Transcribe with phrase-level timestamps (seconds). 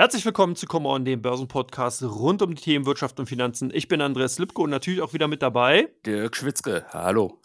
[0.00, 3.70] Herzlich willkommen zu Come On, dem Börsenpodcast rund um die Themen Wirtschaft und Finanzen.
[3.70, 5.90] Ich bin Andreas Lipko und natürlich auch wieder mit dabei.
[6.06, 7.38] Dirk Schwitzke, hallo.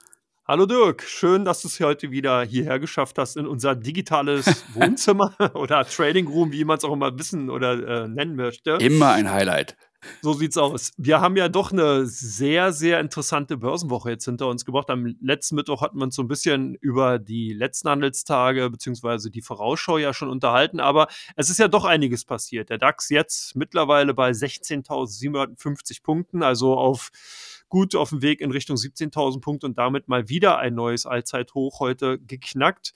[0.48, 5.36] Hallo Dirk, schön, dass du es heute wieder hierher geschafft hast in unser digitales Wohnzimmer
[5.54, 8.78] oder Trading Room, wie man es auch immer wissen oder äh, nennen möchte.
[8.80, 9.76] Immer ein Highlight.
[10.22, 10.92] So sieht's aus.
[10.98, 14.90] Wir haben ja doch eine sehr, sehr interessante Börsenwoche jetzt hinter uns gebracht.
[14.90, 19.42] Am letzten Mittwoch hatten wir uns so ein bisschen über die letzten Handelstage beziehungsweise die
[19.42, 22.70] Vorausschau ja schon unterhalten, aber es ist ja doch einiges passiert.
[22.70, 27.12] Der DAX jetzt mittlerweile bei 16.750 Punkten, also auf
[27.70, 31.80] gut auf dem Weg in Richtung 17.000 Punkte und damit mal wieder ein neues Allzeithoch
[31.80, 32.94] heute geknackt.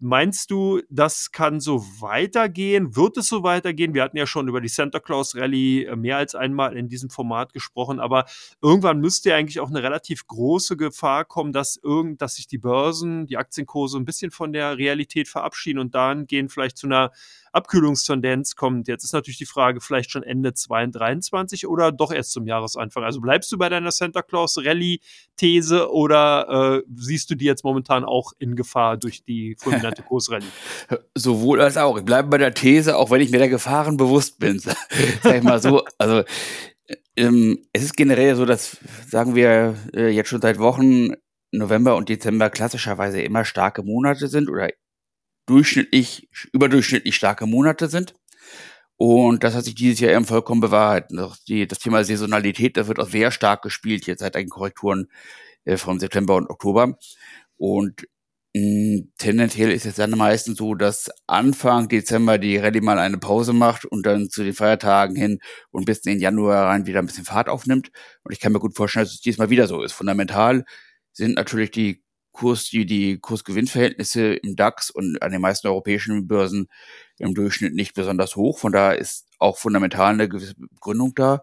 [0.00, 2.96] Meinst du, das kann so weitergehen?
[2.96, 3.94] Wird es so weitergehen?
[3.94, 7.10] Wir hatten ja schon über die Santa Claus Rally äh, mehr als einmal in diesem
[7.10, 8.26] Format gesprochen, aber
[8.60, 12.58] irgendwann müsste ja eigentlich auch eine relativ große Gefahr kommen, dass irgend, dass sich die
[12.58, 17.12] Börsen, die Aktienkurse ein bisschen von der Realität verabschieden und dann gehen vielleicht zu einer
[17.54, 18.88] Abkühlungstendenz kommt.
[18.88, 23.04] Jetzt ist natürlich die Frage, vielleicht schon Ende 2023 oder doch erst zum Jahresanfang.
[23.04, 28.04] Also bleibst du bei deiner Santa Claus Rallye-These oder äh, siehst du die jetzt momentan
[28.04, 30.46] auch in Gefahr durch die fulminante Kursrallye?
[31.14, 31.96] Sowohl als auch.
[31.98, 34.58] Ich bleibe bei der These, auch wenn ich mir der Gefahren bewusst bin.
[35.22, 35.84] Sag ich mal so.
[35.98, 36.24] Also
[37.16, 38.76] ähm, es ist generell so, dass,
[39.08, 41.12] sagen wir äh, jetzt schon seit Wochen,
[41.52, 44.70] November und Dezember klassischerweise immer starke Monate sind oder
[45.46, 48.14] durchschnittlich, überdurchschnittlich starke Monate sind.
[48.96, 51.10] Und das hat sich dieses Jahr eben vollkommen bewahrheitet.
[51.48, 55.08] Die, das Thema Saisonalität, das wird auch sehr stark gespielt jetzt seit den Korrekturen
[55.64, 56.96] äh, vom September und Oktober.
[57.56, 58.06] Und
[58.54, 63.52] mh, tendenziell ist es dann meistens so, dass Anfang Dezember die Rallye mal eine Pause
[63.52, 67.06] macht und dann zu den Feiertagen hin und bis in den Januar rein wieder ein
[67.06, 67.90] bisschen Fahrt aufnimmt.
[68.22, 69.92] Und ich kann mir gut vorstellen, dass es diesmal wieder so ist.
[69.92, 70.64] Fundamental
[71.12, 72.03] sind natürlich die
[72.34, 76.66] Kurs, die, die Kursgewinnverhältnisse im DAX und an den meisten europäischen Börsen
[77.18, 78.58] im Durchschnitt nicht besonders hoch.
[78.58, 81.34] Von daher ist auch fundamental eine gewisse Begründung da.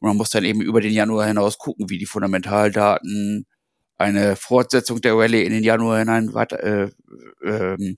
[0.00, 3.46] Und man muss dann eben über den Januar hinaus gucken, wie die Fundamentaldaten
[3.98, 6.90] eine Fortsetzung der Rallye in den Januar hinein weiter, äh,
[7.44, 7.96] äh,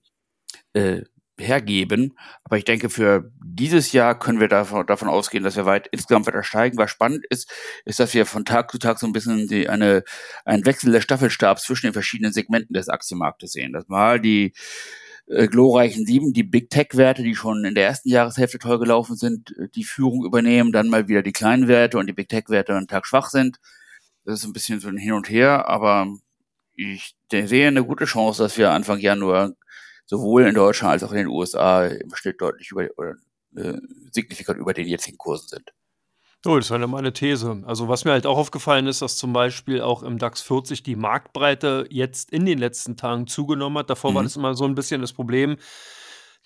[0.73, 1.05] äh,
[1.41, 2.17] hergeben.
[2.45, 6.27] Aber ich denke, für dieses Jahr können wir davon, davon ausgehen, dass wir weit insgesamt
[6.27, 6.79] weiter steigen.
[6.79, 7.51] Was spannend ist,
[7.85, 10.05] ist, dass wir von Tag zu Tag so ein bisschen die, eine,
[10.45, 13.73] ein Wechsel des Staffelstabs zwischen den verschiedenen Segmenten des Aktienmarktes sehen.
[13.73, 14.53] Das mal die
[15.31, 19.57] äh, glorreichen sieben, die Big Tech-Werte, die schon in der ersten Jahreshälfte toll gelaufen sind,
[19.57, 22.89] äh, die Führung übernehmen, dann mal wieder die kleinen Werte und die Big Tech-Werte einen
[22.89, 23.59] Tag schwach sind.
[24.25, 26.09] Das ist ein bisschen so ein Hin und Her, aber
[26.75, 29.53] ich sehe eine gute Chance, dass wir Anfang Januar
[30.11, 33.15] sowohl in Deutschland als auch in den USA im Schnitt deutlich über oder
[33.55, 33.79] äh,
[34.11, 35.73] signifikant über den jetzigen Kursen sind.
[36.45, 37.63] Oh, das war ja meine These.
[37.65, 40.97] Also was mir halt auch aufgefallen ist, dass zum Beispiel auch im DAX 40 die
[40.97, 43.91] Marktbreite jetzt in den letzten Tagen zugenommen hat.
[43.91, 44.15] Davor mhm.
[44.17, 45.59] war das immer so ein bisschen das Problem,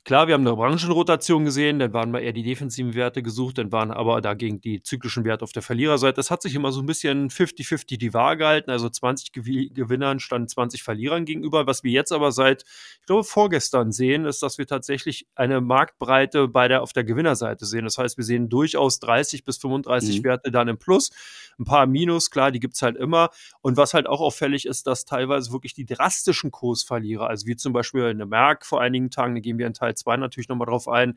[0.05, 3.73] Klar, wir haben eine Branchenrotation gesehen, dann waren mal eher die defensiven Werte gesucht, dann
[3.73, 6.17] waren aber dagegen die zyklischen Werte auf der Verliererseite.
[6.17, 10.49] Das hat sich immer so ein bisschen 50-50 die Waage gehalten, also 20 Gewinnern standen
[10.49, 11.67] 20 Verlierern gegenüber.
[11.67, 12.67] Was wir jetzt aber seit,
[13.01, 17.65] ich glaube, vorgestern sehen, ist, dass wir tatsächlich eine Marktbreite bei der, auf der Gewinnerseite
[17.65, 17.85] sehen.
[17.85, 20.25] Das heißt, wir sehen durchaus 30 bis 35 mhm.
[20.25, 21.13] Werte dann im Plus,
[21.59, 23.31] ein paar Minus, klar, die gibt es halt immer.
[23.63, 27.73] Und was halt auch auffällig ist, dass teilweise wirklich die drastischen Kursverlierer, also wie zum
[27.73, 30.89] Beispiel eine Merck vor einigen Tagen, da gehen wir in Teil 2 natürlich nochmal drauf
[30.89, 31.15] ein,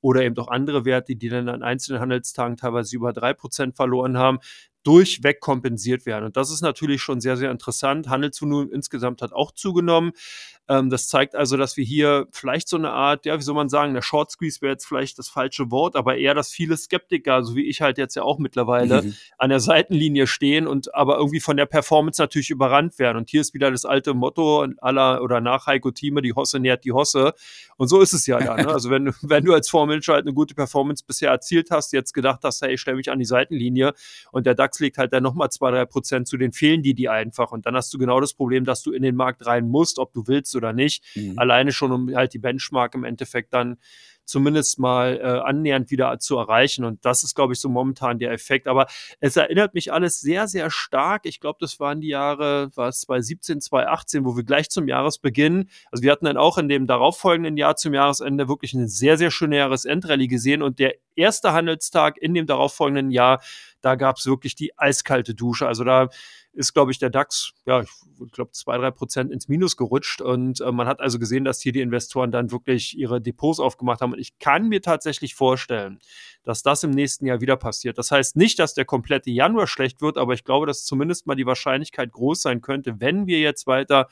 [0.00, 4.38] oder eben auch andere Werte, die dann an einzelnen Handelstagen teilweise über 3% verloren haben,
[4.82, 6.24] durchweg kompensiert werden.
[6.24, 8.08] Und das ist natürlich schon sehr, sehr interessant.
[8.08, 10.12] Handelsvolumen insgesamt hat auch zugenommen.
[10.70, 13.68] Ähm, das zeigt also, dass wir hier vielleicht so eine Art, ja, wie soll man
[13.68, 17.42] sagen, der Short Squeeze wäre jetzt vielleicht das falsche Wort, aber eher, dass viele Skeptiker,
[17.44, 19.14] so wie ich halt jetzt ja auch mittlerweile, mhm.
[19.36, 23.18] an der Seitenlinie stehen und aber irgendwie von der Performance natürlich überrannt werden.
[23.18, 26.84] Und hier ist wieder das alte Motto aller oder nach Heiko Thieme, die Hosse nährt
[26.84, 27.34] die Hosse.
[27.76, 28.56] Und so ist es ja dann.
[28.56, 28.70] Ne?
[28.80, 32.40] Also wenn, wenn du als Formel halt eine gute Performance bisher erzielt hast, jetzt gedacht
[32.44, 33.92] hast, hey, ich stelle mich an die Seitenlinie
[34.32, 36.94] und der DAX DAX legt halt dann nochmal zwei, drei Prozent zu, den fehlen die
[36.94, 37.52] die einfach.
[37.52, 40.12] Und dann hast du genau das Problem, dass du in den Markt rein musst, ob
[40.12, 41.04] du willst oder nicht.
[41.14, 41.38] Mhm.
[41.38, 43.78] Alleine schon, um halt die Benchmark im Endeffekt dann
[44.30, 46.84] zumindest mal äh, annähernd wieder zu erreichen.
[46.84, 48.68] Und das ist, glaube ich, so momentan der Effekt.
[48.68, 48.86] Aber
[49.18, 51.22] es erinnert mich alles sehr, sehr stark.
[51.24, 56.02] Ich glaube, das waren die Jahre, was 2017, 2018, wo wir gleich zum Jahresbeginn, also
[56.02, 59.56] wir hatten dann auch in dem darauffolgenden Jahr zum Jahresende wirklich eine sehr, sehr schöne
[59.56, 60.62] Jahresendrallye gesehen.
[60.62, 63.42] Und der erste Handelstag in dem darauffolgenden Jahr,
[63.80, 65.66] da gab es wirklich die eiskalte Dusche.
[65.66, 66.08] Also da
[66.52, 70.20] ist, glaube ich, der DAX, ja, ich glaube, zwei, drei Prozent ins Minus gerutscht.
[70.20, 74.00] Und äh, man hat also gesehen, dass hier die Investoren dann wirklich ihre Depots aufgemacht
[74.00, 74.12] haben.
[74.12, 76.00] Und ich kann mir tatsächlich vorstellen,
[76.42, 77.98] dass das im nächsten Jahr wieder passiert.
[77.98, 81.36] Das heißt nicht, dass der komplette Januar schlecht wird, aber ich glaube, dass zumindest mal
[81.36, 84.08] die Wahrscheinlichkeit groß sein könnte, wenn wir jetzt weiter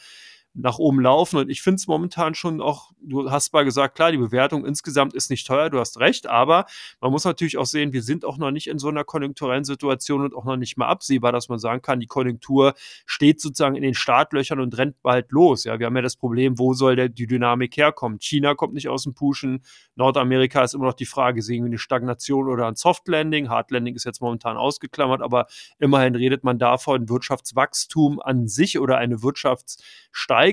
[0.60, 1.38] nach oben laufen.
[1.38, 5.14] Und ich finde es momentan schon auch, du hast mal gesagt, klar, die Bewertung insgesamt
[5.14, 6.66] ist nicht teuer, du hast recht, aber
[7.00, 10.22] man muss natürlich auch sehen, wir sind auch noch nicht in so einer konjunkturellen Situation
[10.22, 12.74] und auch noch nicht mal absehbar, dass man sagen kann, die Konjunktur
[13.06, 15.64] steht sozusagen in den Startlöchern und rennt bald los.
[15.64, 18.18] Ja, wir haben ja das Problem, wo soll der, die Dynamik herkommen?
[18.18, 19.62] China kommt nicht aus dem Pushen,
[19.94, 23.48] Nordamerika ist immer noch die Frage, sehen wir eine Stagnation oder ein Soft Landing?
[23.48, 25.46] Hard Landing ist jetzt momentan ausgeklammert, aber
[25.78, 30.47] immerhin redet man davon, Wirtschaftswachstum an sich oder eine Wirtschaftssteigerung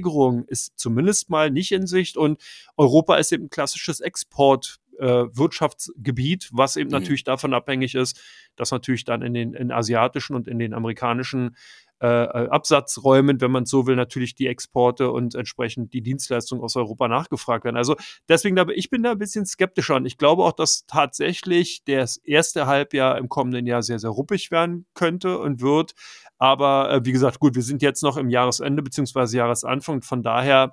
[0.47, 2.41] ist zumindest mal nicht in Sicht und
[2.77, 6.93] Europa ist eben ein klassisches Export äh, Wirtschaftsgebiet, was eben mhm.
[6.93, 8.19] natürlich davon abhängig ist,
[8.55, 11.55] dass natürlich dann in den in asiatischen und in den amerikanischen
[12.01, 16.75] äh, äh, Absatzräumen, wenn man so will, natürlich die Exporte und entsprechend die Dienstleistungen aus
[16.75, 17.77] Europa nachgefragt werden.
[17.77, 17.95] Also
[18.27, 22.67] deswegen, ich bin da ein bisschen skeptischer und ich glaube auch, dass tatsächlich das erste
[22.67, 25.93] Halbjahr im kommenden Jahr sehr, sehr ruppig werden könnte und wird.
[26.37, 30.01] Aber äh, wie gesagt, gut, wir sind jetzt noch im Jahresende beziehungsweise Jahresanfang.
[30.01, 30.71] Von daher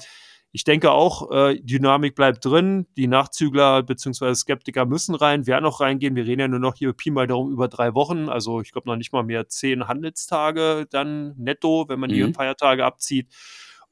[0.55, 2.87] ich denke auch, äh, Dynamik bleibt drin.
[2.99, 4.35] Die Nachzügler bzw.
[4.35, 6.15] Skeptiker müssen rein, werden auch reingehen.
[6.15, 8.29] Wir reden ja nur noch hier Pi mal darum über drei Wochen.
[8.29, 12.15] Also ich glaube noch nicht mal mehr zehn Handelstage dann netto, wenn man mhm.
[12.15, 13.29] die Feiertage abzieht.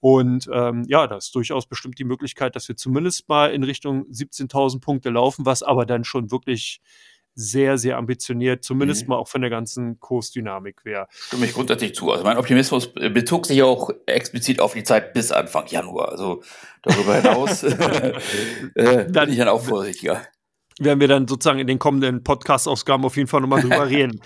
[0.01, 4.05] Und ähm, ja, da ist durchaus bestimmt die Möglichkeit, dass wir zumindest mal in Richtung
[4.11, 6.81] 17.000 Punkte laufen, was aber dann schon wirklich
[7.35, 9.11] sehr, sehr ambitioniert, zumindest mhm.
[9.11, 11.07] mal auch von der ganzen Kursdynamik wäre.
[11.11, 12.11] Stimme ich grundsätzlich zu.
[12.11, 16.11] Also mein Optimismus bezog sich auch explizit auf die Zeit bis Anfang Januar.
[16.11, 16.43] Also
[16.83, 17.63] darüber hinaus
[18.75, 20.23] äh, bin ich dann auch vorsichtiger
[20.81, 24.21] werden wir dann sozusagen in den kommenden Podcast-Ausgaben auf jeden Fall nochmal drüber reden.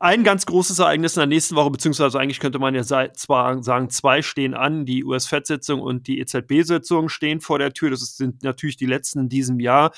[0.00, 3.90] Ein ganz großes Ereignis in der nächsten Woche, beziehungsweise eigentlich könnte man ja zwar sagen,
[3.90, 7.90] zwei stehen an, die US-Fed-Sitzung und die EZB-Sitzung stehen vor der Tür.
[7.90, 9.92] Das sind natürlich die letzten in diesem Jahr.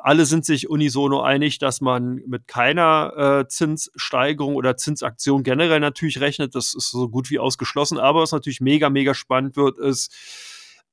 [0.00, 6.20] Alle sind sich unisono einig, dass man mit keiner äh, Zinssteigerung oder Zinsaktion generell natürlich
[6.20, 6.54] rechnet.
[6.54, 7.98] Das ist so gut wie ausgeschlossen.
[7.98, 10.14] Aber was natürlich mega, mega spannend wird, ist,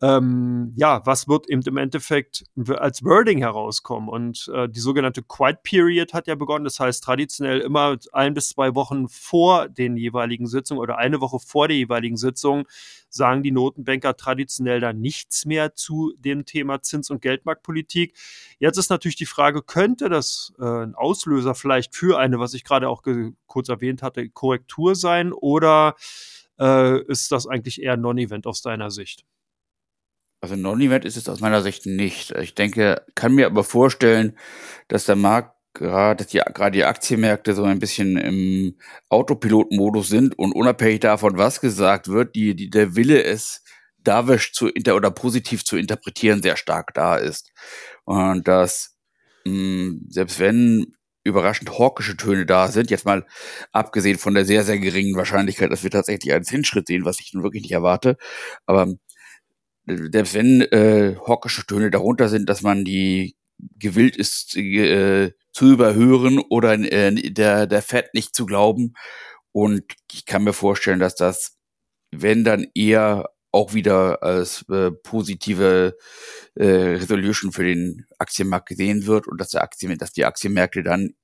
[0.06, 2.44] ähm, ja, was wird eben im Endeffekt
[2.78, 4.07] als Wording herauskommen?
[4.07, 6.63] Und äh, die sogenannte Quiet Period hat ja begonnen.
[6.63, 11.40] Das heißt, traditionell immer ein bis zwei Wochen vor den jeweiligen Sitzungen oder eine Woche
[11.40, 12.68] vor der jeweiligen Sitzung
[13.10, 18.16] sagen die Notenbanker traditionell dann nichts mehr zu dem Thema Zins- und Geldmarktpolitik.
[18.60, 22.63] Jetzt ist natürlich die Frage, könnte das äh, ein Auslöser vielleicht für eine, was ich
[22.63, 23.01] gerade auch
[23.48, 25.96] kurz erwähnt hatte, Korrektur sein oder
[26.60, 29.25] äh, ist das eigentlich eher ein Non-Event aus deiner Sicht?
[30.45, 32.30] Also Non-Event ist es aus meiner Sicht nicht.
[32.36, 34.38] Ich denke, kann mir aber vorstellen,
[34.88, 38.77] dass der Markt gerade, dass die, gerade die Aktienmärkte so ein bisschen im
[39.09, 43.63] Autopilot-Modus sind und unabhängig davon, was gesagt wird, die, die, der Wille es
[43.97, 47.51] dawisch zu inter oder positiv zu interpretieren sehr stark da ist.
[48.03, 48.95] Und dass,
[49.45, 50.94] mh, hm, selbst wenn
[51.24, 53.25] überraschend hawkische Töne da sind, jetzt mal
[53.71, 57.33] abgesehen von der sehr, sehr geringen Wahrscheinlichkeit, dass wir tatsächlich einen Zinsschritt sehen, was ich
[57.33, 58.15] nun wirklich nicht erwarte,
[58.68, 58.94] aber
[59.86, 63.36] selbst wenn äh, hawkische Töne darunter sind, dass man die
[63.80, 68.94] gewillt ist äh, zu überhören oder äh, der, der Fett nicht zu glauben.
[69.52, 71.58] Und ich kann mir vorstellen, dass das,
[72.12, 75.96] wenn dann eher auch wieder als äh, positive
[76.56, 81.16] äh, Resolution für den Aktienmarkt gesehen wird und dass der Aktien, dass die Aktienmärkte dann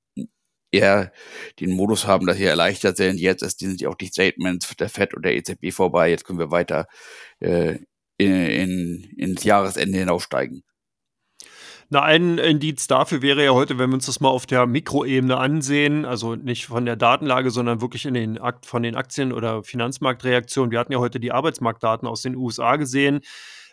[0.72, 1.12] eher
[1.60, 3.20] den Modus haben, dass sie erleichtert sind.
[3.20, 6.08] Jetzt ist, sind ja auch die Statements der FED und der EZB vorbei.
[6.08, 6.86] Jetzt können wir weiter
[7.40, 7.78] äh,
[8.24, 10.62] in, in, ins Jahresende hinaufsteigen.
[11.94, 15.36] Na, ein Indiz dafür wäre ja heute, wenn wir uns das mal auf der Mikroebene
[15.36, 19.62] ansehen, also nicht von der Datenlage, sondern wirklich in den Akt von den Aktien- oder
[19.62, 20.70] Finanzmarktreaktionen.
[20.70, 23.20] Wir hatten ja heute die Arbeitsmarktdaten aus den USA gesehen.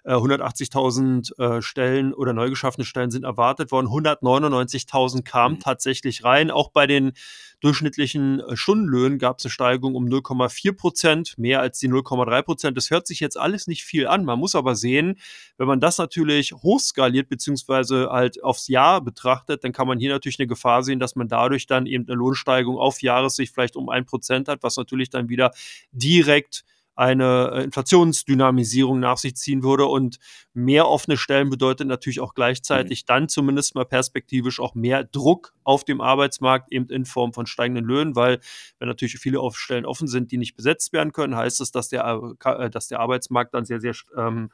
[0.05, 3.87] 180.000 äh, äh, Stellen oder neu geschaffene Stellen sind erwartet worden.
[3.87, 5.59] 199.000 kamen mhm.
[5.59, 6.51] tatsächlich rein.
[6.51, 7.13] Auch bei den
[7.59, 12.77] durchschnittlichen äh, Stundenlöhnen gab es eine Steigerung um 0,4 Prozent, mehr als die 0,3 Prozent.
[12.77, 14.25] Das hört sich jetzt alles nicht viel an.
[14.25, 15.19] Man muss aber sehen,
[15.57, 20.39] wenn man das natürlich hochskaliert beziehungsweise halt aufs Jahr betrachtet, dann kann man hier natürlich
[20.39, 24.05] eine Gefahr sehen, dass man dadurch dann eben eine Lohnsteigerung auf Jahressicht vielleicht um ein
[24.05, 25.51] Prozent hat, was natürlich dann wieder
[25.91, 26.63] direkt
[26.99, 29.85] eine äh, Inflationsdynamisierung nach sich ziehen würde.
[29.85, 30.19] Und
[30.53, 33.05] mehr offene Stellen bedeutet natürlich auch gleichzeitig mhm.
[33.07, 37.85] dann zumindest mal perspektivisch auch mehr Druck auf dem Arbeitsmarkt, eben in Form von steigenden
[37.85, 38.41] Löhnen, weil
[38.79, 42.35] wenn natürlich viele Stellen offen sind, die nicht besetzt werden können, heißt das, dass der,
[42.43, 44.49] äh, dass der Arbeitsmarkt dann sehr, sehr ähm,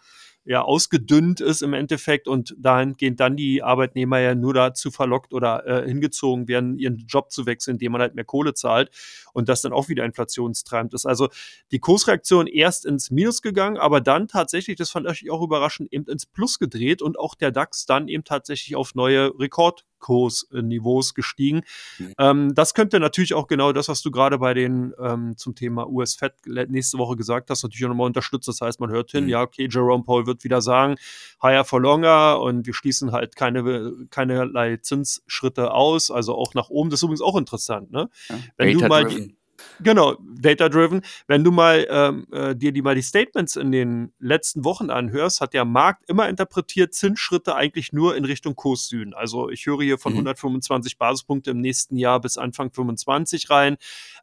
[0.45, 5.65] ja ausgedünnt ist im Endeffekt und dahingehend dann die Arbeitnehmer ja nur dazu verlockt oder
[5.65, 8.91] äh, hingezogen werden, ihren Job zu wechseln, indem man halt mehr Kohle zahlt
[9.33, 11.05] und das dann auch wieder inflationstreibend ist.
[11.05, 11.29] Also
[11.71, 16.05] die Kursreaktion erst ins Minus gegangen, aber dann tatsächlich, das fand ich auch überraschend, eben
[16.05, 21.63] ins Plus gedreht und auch der DAX dann eben tatsächlich auf neue Rekord Kursniveaus gestiegen.
[21.97, 22.13] Mhm.
[22.19, 25.89] Ähm, das könnte natürlich auch genau das, was du gerade bei den ähm, zum Thema
[25.89, 28.51] US-Fed nächste Woche gesagt hast, natürlich auch nochmal unterstützen.
[28.51, 29.29] Das heißt, man hört hin, mhm.
[29.31, 30.95] ja, okay, Jerome Paul wird wieder sagen,
[31.41, 36.91] higher for longer und wir schließen halt keine, keinerlei Zinsschritte aus, also auch nach oben.
[36.91, 38.09] Das ist übrigens auch interessant, ne?
[38.29, 39.35] Ja, Wenn du mal die,
[39.81, 41.01] Genau, data-driven.
[41.27, 45.41] Wenn du mal ähm, äh, dir die mal die Statements in den letzten Wochen anhörst,
[45.41, 49.13] hat der Markt immer interpretiert Zinsschritte eigentlich nur in Richtung Kurs Süden.
[49.13, 50.19] Also ich höre hier von mhm.
[50.19, 53.77] 125 Basispunkte im nächsten Jahr bis Anfang 25 rein.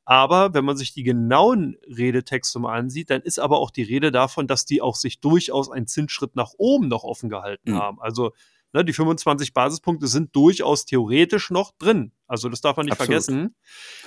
[0.05, 4.11] Aber wenn man sich die genauen Redetexte mal ansieht, dann ist aber auch die Rede
[4.11, 7.79] davon, dass die auch sich durchaus einen Zinsschritt nach oben noch offen gehalten mhm.
[7.79, 8.01] haben.
[8.01, 8.33] Also
[8.73, 12.13] Ne, die 25 Basispunkte sind durchaus theoretisch noch drin.
[12.27, 13.23] Also das darf man nicht Absolut.
[13.23, 13.55] vergessen.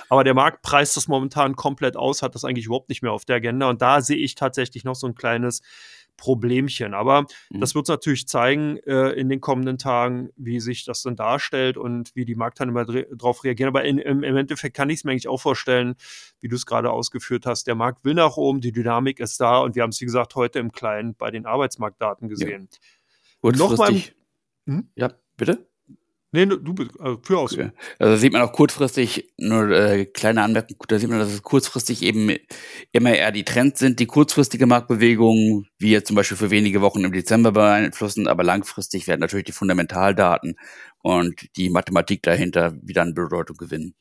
[0.08, 3.24] Aber der Markt preist das momentan komplett aus, hat das eigentlich überhaupt nicht mehr auf
[3.24, 3.68] der Agenda.
[3.68, 5.62] Und da sehe ich tatsächlich noch so ein kleines
[6.16, 6.94] Problemchen.
[6.94, 7.60] Aber mhm.
[7.60, 11.76] das wird es natürlich zeigen äh, in den kommenden Tagen, wie sich das dann darstellt
[11.76, 13.68] und wie die Marktteilnehmer darauf reagieren.
[13.68, 15.94] Aber in, im, im, Endeffekt kann ich es mir eigentlich auch vorstellen,
[16.40, 17.66] wie du es gerade ausgeführt hast.
[17.66, 20.34] Der Markt will nach oben, die Dynamik ist da und wir haben es, wie gesagt,
[20.34, 22.68] heute im Kleinen bei den Arbeitsmarktdaten gesehen.
[22.72, 22.78] Ja.
[23.42, 24.02] Und nochmal
[24.66, 24.88] hm?
[24.96, 25.66] Ja, bitte?
[26.32, 27.52] Nee, du bist, also für aus.
[27.54, 27.70] Okay.
[27.98, 32.02] Also sieht man auch kurzfristig, nur äh, kleine Anmerkung, da sieht man, dass es kurzfristig
[32.02, 32.30] eben
[32.92, 37.04] immer eher die Trends sind, die kurzfristige Marktbewegung, wie jetzt zum Beispiel für wenige Wochen
[37.04, 40.56] im Dezember beeinflussen, aber langfristig werden natürlich die Fundamentaldaten
[41.00, 43.94] und die Mathematik dahinter wieder an Bedeutung gewinnen.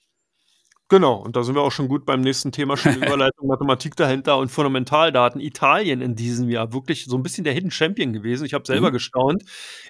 [0.88, 4.38] Genau, und da sind wir auch schon gut beim nächsten Thema, schon Überleitung Mathematik dahinter
[4.38, 5.42] und Fundamentaldaten.
[5.42, 8.46] Italien in diesem Jahr wirklich so ein bisschen der Hidden Champion gewesen.
[8.46, 8.94] Ich habe selber mhm.
[8.94, 9.44] gestaunt.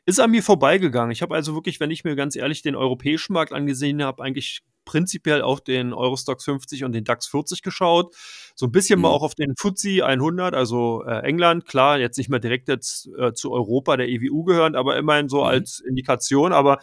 [0.05, 1.11] Ist an mir vorbeigegangen.
[1.11, 4.61] Ich habe also wirklich, wenn ich mir ganz ehrlich den europäischen Markt angesehen habe, eigentlich
[4.85, 8.15] prinzipiell auf den Eurostox 50 und den DAX 40 geschaut.
[8.55, 9.03] So ein bisschen mhm.
[9.03, 11.65] mal auch auf den FTSE 100, also äh, England.
[11.65, 15.39] Klar, jetzt nicht mehr direkt jetzt äh, zu Europa, der EWU gehörend, aber immerhin so
[15.39, 15.47] mhm.
[15.47, 16.53] als Indikation.
[16.53, 16.79] Aber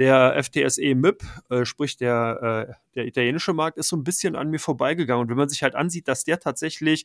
[0.00, 4.48] der FTSE MIP, äh, sprich der, äh, der italienische Markt, ist so ein bisschen an
[4.48, 5.22] mir vorbeigegangen.
[5.22, 7.04] Und wenn man sich halt ansieht, dass der tatsächlich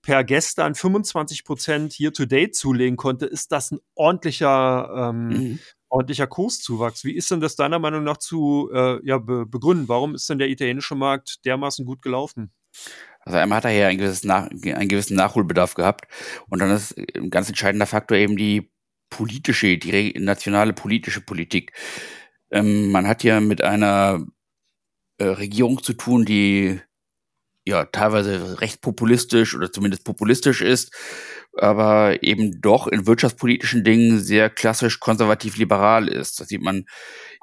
[0.00, 5.58] per gestern 25 Prozent Year-to-Date zulegen konnte, ist das ein ordentlicher, ähm, mhm.
[5.90, 7.04] ordentlicher Kurszuwachs.
[7.04, 9.88] Wie ist denn das deiner Meinung nach zu äh, ja, be begründen?
[9.88, 12.52] Warum ist denn der italienische Markt dermaßen gut gelaufen?
[13.20, 16.06] Also einmal hat er ja ein einen gewissen Nachholbedarf gehabt
[16.48, 18.73] und dann ist ein ganz entscheidender Faktor eben die
[19.16, 21.72] politische, die nationale politische Politik.
[22.50, 24.26] Ähm, man hat ja mit einer
[25.18, 26.80] äh, Regierung zu tun, die
[27.64, 30.92] ja teilweise recht populistisch oder zumindest populistisch ist,
[31.56, 36.40] aber eben doch in wirtschaftspolitischen Dingen sehr klassisch konservativ-liberal ist.
[36.40, 36.84] Das sieht man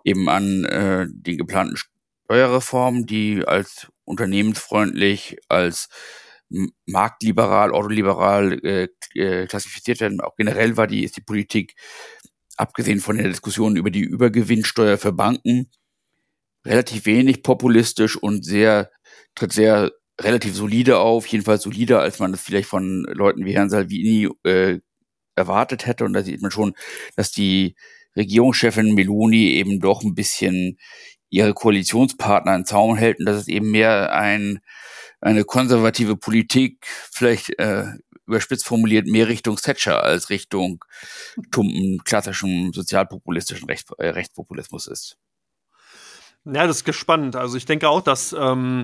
[0.03, 5.87] eben an äh, den geplanten Steuerreformen, die als unternehmensfreundlich, als
[6.85, 10.21] marktliberal, ordoliberal äh, äh, klassifiziert werden.
[10.21, 11.75] Auch generell war die, ist die Politik,
[12.57, 15.71] abgesehen von der Diskussion über die Übergewinnsteuer für Banken,
[16.65, 18.91] relativ wenig populistisch und sehr,
[19.35, 23.69] tritt sehr relativ solide auf, jedenfalls solider, als man das vielleicht von Leuten wie Herrn
[23.69, 24.79] Salvini äh,
[25.35, 26.05] erwartet hätte.
[26.05, 26.73] Und da sieht man schon,
[27.15, 27.75] dass die
[28.15, 30.77] Regierungschefin Meloni eben doch ein bisschen
[31.29, 34.59] ihre Koalitionspartner in Zaum hält und dass es eben mehr ein
[35.21, 37.85] eine konservative Politik, vielleicht äh,
[38.25, 40.83] überspitzt formuliert, mehr Richtung Thatcher als Richtung
[41.51, 45.17] tumpen, klassischen sozialpopulistischen Rechts, äh, Rechtspopulismus ist.
[46.45, 47.35] Ja, das ist gespannt.
[47.35, 48.83] Also ich denke auch, dass ähm,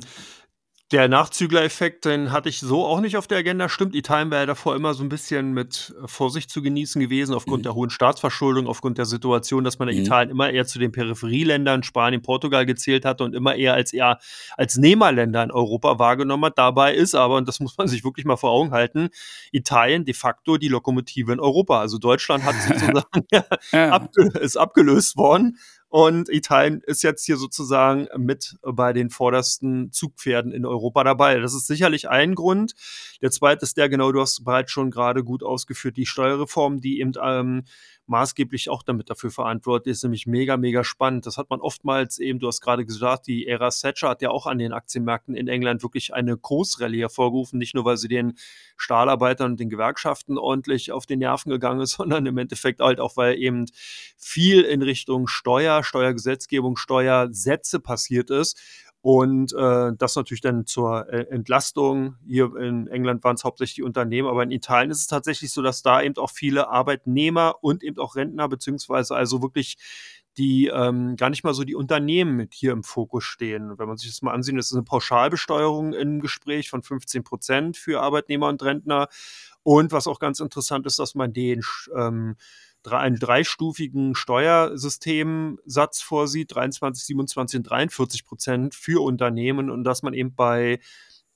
[0.92, 3.68] der Nachzügler-Effekt, den hatte ich so auch nicht auf der Agenda.
[3.68, 7.36] Stimmt, Italien wäre ja davor immer so ein bisschen mit äh, Vorsicht zu genießen gewesen,
[7.36, 7.64] aufgrund mhm.
[7.64, 9.96] der hohen Staatsverschuldung, aufgrund der Situation, dass man mhm.
[9.96, 14.20] Italien immer eher zu den Peripherieländern, Spanien, Portugal gezählt hatte und immer eher als eher
[14.56, 16.58] als Nehmerländer in Europa wahrgenommen hat.
[16.58, 19.10] Dabei ist aber, und das muss man sich wirklich mal vor Augen halten,
[19.52, 21.82] Italien de facto die Lokomotive in Europa.
[21.82, 24.08] Also Deutschland hat sozusagen ja,
[24.40, 25.58] ist abgelöst worden
[25.90, 31.40] und Italien ist jetzt hier sozusagen mit bei den vordersten Zugpferden in Europa dabei.
[31.40, 32.74] Das ist sicherlich ein Grund.
[33.22, 37.00] Der zweite ist der, genau, du hast bereits schon gerade gut ausgeführt, die Steuerreform, die
[37.00, 37.64] eben ähm,
[38.08, 39.94] maßgeblich auch damit dafür verantwortlich.
[39.94, 41.26] Ist, nämlich mega, mega spannend.
[41.26, 44.48] Das hat man oftmals eben, du hast gerade gesagt, die Ära Thatcher hat ja auch
[44.48, 48.34] an den Aktienmärkten in England wirklich eine Großrallye hervorgerufen, nicht nur, weil sie den
[48.78, 53.18] Stahlarbeitern und den Gewerkschaften ordentlich auf den Nerven gegangen ist, sondern im Endeffekt halt auch,
[53.18, 53.66] weil eben
[54.18, 58.60] viel in Richtung Steuer, Steuergesetzgebung, Steuersätze passiert ist
[59.08, 62.18] und äh, das natürlich dann zur äh, Entlastung.
[62.28, 65.62] Hier in England waren es hauptsächlich die Unternehmen, aber in Italien ist es tatsächlich so,
[65.62, 69.78] dass da eben auch viele Arbeitnehmer und eben auch Rentner, beziehungsweise also wirklich
[70.36, 73.80] die ähm, gar nicht mal so die Unternehmen mit hier im Fokus stehen.
[73.80, 78.02] Wenn man sich das mal ansieht, ist eine Pauschalbesteuerung im Gespräch von 15 Prozent für
[78.02, 79.08] Arbeitnehmer und Rentner.
[79.64, 81.62] Und was auch ganz interessant ist, dass man den
[81.96, 82.36] ähm,
[82.86, 90.36] einen dreistufigen Steuersystemsatz vorsieht, 23, 27 und 43 Prozent für Unternehmen und dass man eben
[90.36, 90.80] bei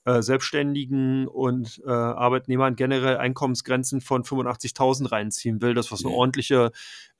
[0.04, 6.72] äh, Selbstständigen und äh, Arbeitnehmern generell Einkommensgrenzen von 85.000 reinziehen will, das was eine ordentliche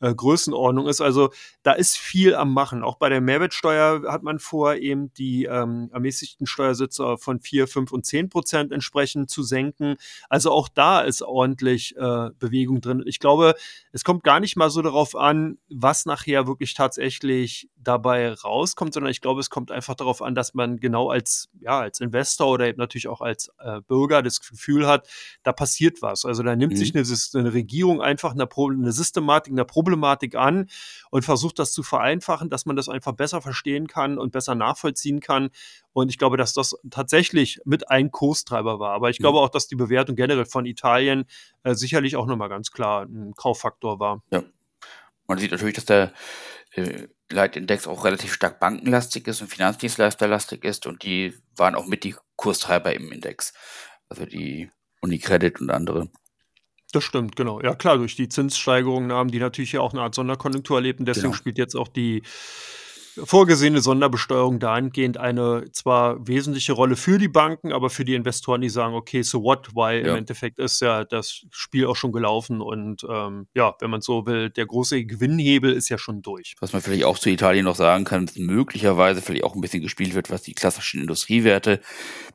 [0.02, 1.00] äh, Größenordnung ist.
[1.00, 1.30] Also
[1.62, 2.82] da ist viel am Machen.
[2.82, 7.92] Auch bei der Mehrwertsteuer hat man vor, eben die ähm, ermäßigten Steuersitze von 4, 5
[7.92, 9.96] und 10 Prozent entsprechend zu senken.
[10.28, 13.04] Also auch da ist ordentlich äh, Bewegung drin.
[13.06, 13.54] Ich glaube,
[13.92, 19.10] es kommt gar nicht mal so darauf an, was nachher wirklich tatsächlich dabei rauskommt, sondern
[19.10, 22.71] ich glaube, es kommt einfach darauf an, dass man genau als, ja, als Investor oder
[22.72, 25.08] eben natürlich auch als äh, Bürger das Gefühl hat,
[25.42, 26.24] da passiert was.
[26.24, 26.76] Also da nimmt mhm.
[26.76, 30.68] sich eine, eine, Regierung einfach eine, eine Systematik, eine Problematik an
[31.10, 35.20] und versucht das zu vereinfachen, dass man das einfach besser verstehen kann und besser nachvollziehen
[35.20, 35.50] kann.
[35.92, 38.92] Und ich glaube, dass das tatsächlich mit ein Kurstreiber war.
[38.92, 39.24] Aber ich mhm.
[39.24, 41.24] glaube auch, dass die Bewertung generell von Italien
[41.62, 44.22] äh, sicherlich auch nochmal ganz klar ein Kauffaktor war.
[44.30, 44.42] Ja.
[45.28, 46.12] Man sieht natürlich, dass der
[46.74, 52.04] äh, Leitindex auch relativ stark bankenlastig ist und Finanzdienstleisterlastig ist und die waren auch mit
[52.04, 53.52] die Kurstreiber im Index.
[54.08, 56.10] Also die Unicredit und andere.
[56.92, 57.60] Das stimmt, genau.
[57.62, 61.06] Ja, klar, durch die Zinssteigerungen haben die natürlich ja auch eine Art Sonderkonjunktur erlebt und
[61.06, 61.36] deswegen genau.
[61.36, 62.22] spielt jetzt auch die
[63.24, 68.68] vorgesehene Sonderbesteuerung dahingehend eine zwar wesentliche Rolle für die Banken, aber für die Investoren, die
[68.68, 70.12] sagen, okay, so what, weil ja.
[70.12, 74.26] im Endeffekt ist ja das Spiel auch schon gelaufen und ähm, ja, wenn man so
[74.26, 76.54] will, der große Gewinnhebel ist ja schon durch.
[76.60, 79.82] Was man vielleicht auch zu Italien noch sagen kann, dass möglicherweise vielleicht auch ein bisschen
[79.82, 81.80] gespielt wird, was die klassischen Industriewerte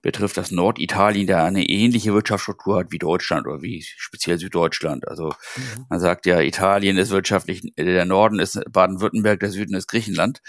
[0.02, 5.08] betrifft, dass Norditalien da eine ähnliche Wirtschaftsstruktur hat wie Deutschland oder wie speziell Süddeutschland.
[5.08, 5.86] Also mhm.
[5.90, 10.42] man sagt ja, Italien ist wirtschaftlich, der Norden ist Baden-Württemberg, der Süden ist Griechenland.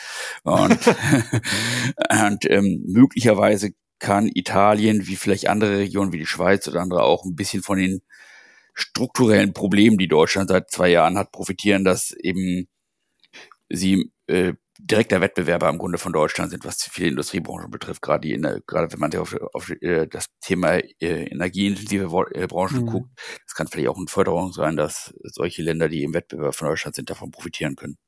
[0.42, 0.78] Und,
[2.10, 7.25] und ähm, möglicherweise kann Italien, wie vielleicht andere Regionen wie die Schweiz oder andere auch
[7.25, 8.00] ein bisschen von den
[8.75, 12.68] strukturellen Problemen, die Deutschland seit zwei Jahren hat, profitieren, dass eben
[13.68, 18.40] sie äh, direkter Wettbewerber im Grunde von Deutschland sind, was viele Industriebranchen betrifft, gerade die,
[18.66, 22.87] gerade wenn man auf, auf äh, das Thema äh, energieintensive äh, Branchen mhm.
[22.87, 23.10] guckt,
[23.44, 26.95] das kann vielleicht auch eine Förderung sein, dass solche Länder, die im Wettbewerb von Deutschland
[26.95, 27.99] sind, davon profitieren können.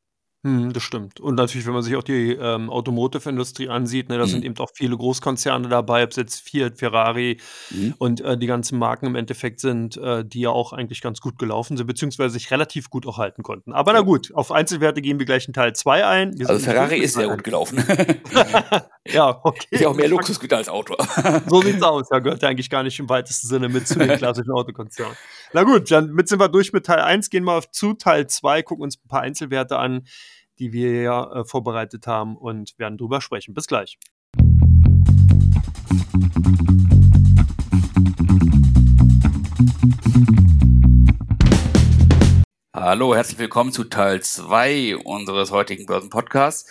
[0.42, 1.20] Mhm, das stimmt.
[1.20, 4.46] Und natürlich, wenn man sich auch die, ähm, Automotive-Industrie ansieht, ne, da sind mhm.
[4.46, 7.38] eben auch viele Großkonzerne dabei, ob es jetzt Fiat, Ferrari
[7.70, 7.94] Mhm.
[7.98, 11.38] und, äh, die ganzen Marken im Endeffekt sind, äh, die ja auch eigentlich ganz gut
[11.38, 13.72] gelaufen sind, beziehungsweise sich relativ gut auch halten konnten.
[13.72, 16.38] Aber na gut, auf Einzelwerte gehen wir gleich in Teil 2 ein.
[16.38, 17.76] Wir Also Ferrari ist sehr gut gelaufen.
[19.14, 19.66] Ja, okay.
[19.70, 20.94] Ist ja auch mehr Luxusgüter als Auto.
[21.48, 22.08] So sieht's aus.
[22.10, 25.16] Ja, gehört ja eigentlich gar nicht im weitesten Sinne mit zu den klassischen Autokonzernen.
[25.52, 28.62] Na gut, dann mit sind wir durch mit Teil 1, gehen wir zu Teil 2,
[28.62, 30.04] gucken uns ein paar Einzelwerte an
[30.60, 33.54] die wir ja äh, vorbereitet haben und werden drüber sprechen.
[33.54, 33.98] Bis gleich.
[42.74, 46.70] Hallo, herzlich willkommen zu Teil 2 unseres heutigen Börsenpodcasts.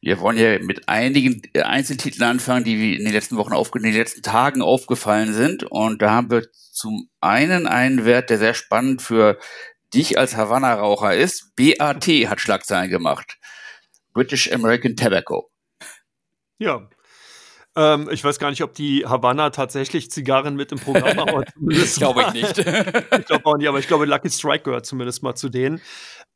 [0.00, 4.22] Wir wollen hier mit einigen Einzeltiteln anfangen, die in den letzten Wochen, in den letzten
[4.22, 5.64] Tagen aufgefallen sind.
[5.64, 9.38] Und da haben wir zum einen einen Wert, der sehr spannend für
[9.94, 11.54] dich als Havanna-Raucher ist.
[11.56, 13.38] BAT hat Schlagzeilen gemacht.
[14.12, 15.50] British American Tobacco.
[16.58, 16.88] Ja.
[17.76, 21.54] Ähm, ich weiß gar nicht, ob die Havanna tatsächlich Zigarren mit im Programm hat.
[21.96, 22.58] glaube ich nicht.
[22.58, 25.80] ich glaube auch nicht, aber ich glaube, Lucky Strike gehört zumindest mal zu denen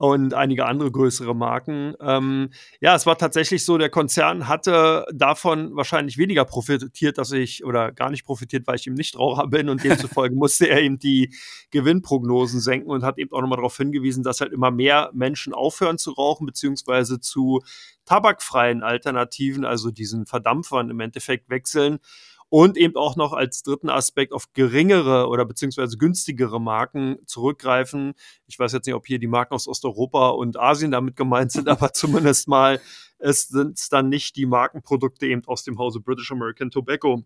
[0.00, 1.94] und einige andere größere Marken.
[2.00, 2.50] Ähm,
[2.80, 7.92] ja, es war tatsächlich so, der Konzern hatte davon wahrscheinlich weniger profitiert, dass ich, oder
[7.92, 11.34] gar nicht profitiert, weil ich ihm nicht Raucher bin und demzufolge musste er eben die
[11.70, 15.98] Gewinnprognosen senken und hat eben auch nochmal darauf hingewiesen, dass halt immer mehr Menschen aufhören
[15.98, 17.60] zu rauchen, beziehungsweise zu
[18.10, 22.00] tabakfreien Alternativen, also diesen Verdampfern im Endeffekt wechseln
[22.48, 28.14] und eben auch noch als dritten Aspekt auf geringere oder beziehungsweise günstigere Marken zurückgreifen.
[28.48, 31.68] Ich weiß jetzt nicht, ob hier die Marken aus Osteuropa und Asien damit gemeint sind,
[31.68, 32.80] aber zumindest mal
[33.20, 37.22] es sind dann nicht die Markenprodukte eben aus dem Hause British American Tobacco.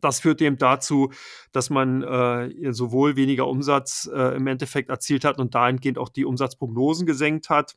[0.00, 1.12] Das führt eben dazu,
[1.52, 6.24] dass man äh, sowohl weniger Umsatz äh, im Endeffekt erzielt hat und dahingehend auch die
[6.24, 7.76] Umsatzprognosen gesenkt hat,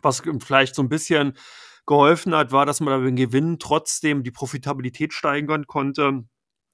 [0.00, 1.36] was vielleicht so ein bisschen
[1.86, 6.24] geholfen hat, war, dass man bei den Gewinnen trotzdem die Profitabilität steigern konnte.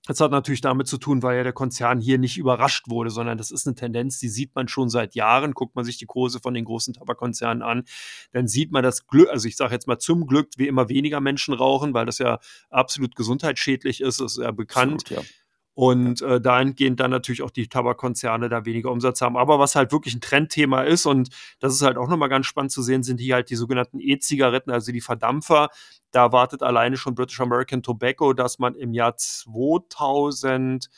[0.07, 3.37] Das hat natürlich damit zu tun, weil ja der Konzern hier nicht überrascht wurde, sondern
[3.37, 5.53] das ist eine Tendenz, die sieht man schon seit Jahren.
[5.53, 7.85] Guckt man sich die Kurse von den großen Tabakkonzernen an,
[8.33, 11.21] dann sieht man das Glück, also ich sage jetzt mal zum Glück, wie immer weniger
[11.21, 12.39] Menschen rauchen, weil das ja
[12.71, 15.03] absolut gesundheitsschädlich ist, ist ja bekannt.
[15.03, 15.31] Absolut, ja.
[15.75, 19.37] Und äh, dahingehend dann natürlich auch die Tabakkonzerne da weniger Umsatz haben.
[19.37, 21.31] Aber was halt wirklich ein Trendthema ist, und
[21.61, 24.71] das ist halt auch nochmal ganz spannend zu sehen, sind hier halt die sogenannten E-Zigaretten,
[24.71, 25.71] also die Verdampfer.
[26.11, 30.89] Da wartet alleine schon British American Tobacco, dass man im Jahr 2000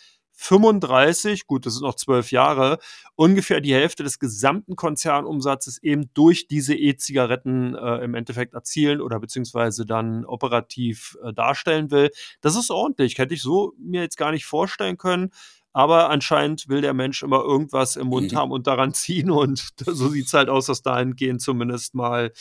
[0.43, 2.79] 35, gut, das sind noch zwölf Jahre,
[3.15, 9.21] ungefähr die Hälfte des gesamten Konzernumsatzes eben durch diese E-Zigaretten äh, im Endeffekt erzielen oder
[9.21, 12.11] beziehungsweise dann operativ äh, darstellen will.
[12.41, 15.31] Das ist ordentlich, hätte ich so mir jetzt gar nicht vorstellen können.
[15.75, 18.37] Aber anscheinend will der Mensch immer irgendwas im Mund mhm.
[18.37, 19.31] haben und daran ziehen.
[19.31, 22.33] Und so sieht es halt aus, dass dahingehend zumindest mal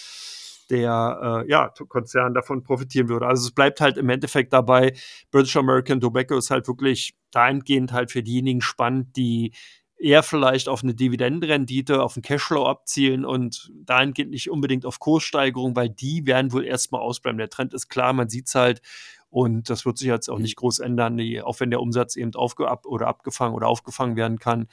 [0.71, 3.27] der äh, ja, Konzern davon profitieren würde.
[3.27, 4.93] Also es bleibt halt im Endeffekt dabei,
[5.29, 9.51] British American Tobacco ist halt wirklich dahingehend halt für diejenigen spannend, die
[9.97, 15.75] eher vielleicht auf eine Dividendenrendite, auf einen Cashflow abzielen und dahingehend nicht unbedingt auf Kurssteigerung,
[15.75, 17.38] weil die werden wohl erstmal ausbleiben.
[17.38, 18.81] Der Trend ist klar, man sieht es halt
[19.29, 20.43] und das wird sich jetzt auch mhm.
[20.43, 24.39] nicht groß ändern, auch wenn der Umsatz eben aufge ab oder abgefangen oder aufgefangen werden
[24.39, 24.67] kann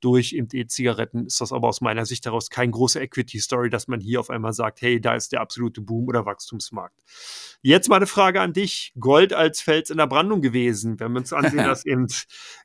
[0.00, 4.00] durch eben E-Zigaretten ist das aber aus meiner Sicht heraus kein große Equity-Story, dass man
[4.00, 7.00] hier auf einmal sagt, hey, da ist der absolute Boom oder Wachstumsmarkt.
[7.62, 8.92] Jetzt mal eine Frage an dich.
[8.98, 10.98] Gold als Fels in der Brandung gewesen.
[10.98, 12.06] Wenn wir uns ansehen, dass eben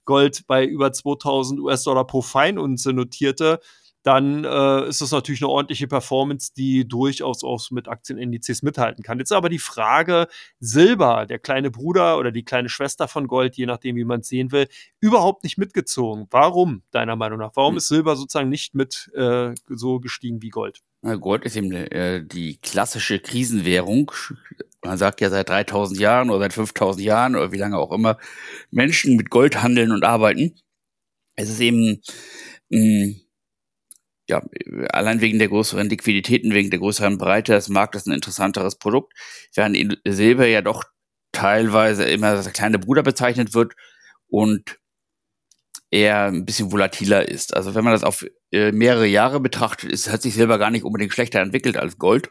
[0.06, 3.60] Gold bei über 2000 US-Dollar pro Feinunze notierte,
[4.06, 9.18] dann äh, ist das natürlich eine ordentliche Performance, die durchaus auch mit Aktienindizes mithalten kann.
[9.18, 10.28] Jetzt aber die Frage,
[10.60, 14.28] Silber, der kleine Bruder oder die kleine Schwester von Gold, je nachdem, wie man es
[14.28, 14.68] sehen will,
[15.00, 16.28] überhaupt nicht mitgezogen.
[16.30, 17.54] Warum, deiner Meinung nach?
[17.56, 17.78] Warum hm.
[17.78, 20.82] ist Silber sozusagen nicht mit äh, so gestiegen wie Gold?
[21.02, 24.12] Gold ist eben äh, die klassische Krisenwährung.
[24.84, 28.20] Man sagt ja seit 3000 Jahren oder seit 5000 Jahren oder wie lange auch immer,
[28.70, 30.54] Menschen mit Gold handeln und arbeiten.
[31.36, 32.02] Es ist eben
[32.70, 33.25] mh, hm,
[34.28, 34.42] ja,
[34.90, 39.14] allein wegen der größeren Liquiditäten, wegen der größeren Breite des Marktes ein interessanteres Produkt,
[39.54, 40.84] während Silber ja doch
[41.32, 43.74] teilweise immer als kleine Bruder bezeichnet wird
[44.28, 44.78] und
[45.92, 47.56] eher ein bisschen volatiler ist.
[47.56, 50.84] Also wenn man das auf äh, mehrere Jahre betrachtet, ist, hat sich Silber gar nicht
[50.84, 52.30] unbedingt schlechter entwickelt als Gold.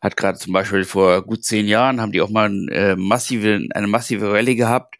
[0.00, 3.86] Hat gerade zum Beispiel vor gut zehn Jahren haben die auch mal äh, massive, eine
[3.86, 4.96] massive Rallye gehabt,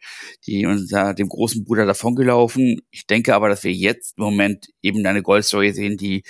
[0.47, 2.81] die uns dem großen Bruder davongelaufen.
[2.89, 6.23] Ich denke aber, dass wir jetzt im Moment eben eine Goldstory sehen, die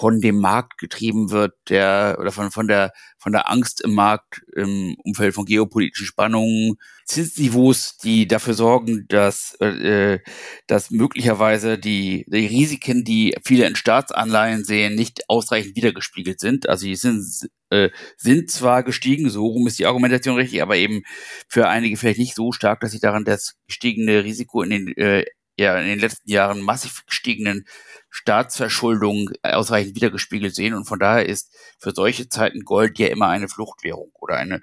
[0.00, 4.40] von dem Markt getrieben wird, der oder von, von der von der Angst im Markt
[4.56, 10.20] im Umfeld von geopolitischen Spannungen, Zinsniveaus, die dafür sorgen, dass äh,
[10.66, 16.68] dass möglicherweise die, die Risiken, die viele in Staatsanleihen sehen, nicht ausreichend wiedergespiegelt sind.
[16.68, 21.02] Also die sind äh, sind zwar gestiegen, so rum ist die Argumentation richtig, aber eben
[21.48, 25.24] für einige vielleicht nicht so stark, dass sich daran das gestiegene Risiko in den äh,
[25.56, 27.66] ja in den letzten Jahren massiv gestiegenen
[28.08, 30.74] Staatsverschuldung ausreichend wiedergespiegelt sehen.
[30.74, 34.60] Und von daher ist für solche Zeiten Gold ja immer eine Fluchtwährung oder eine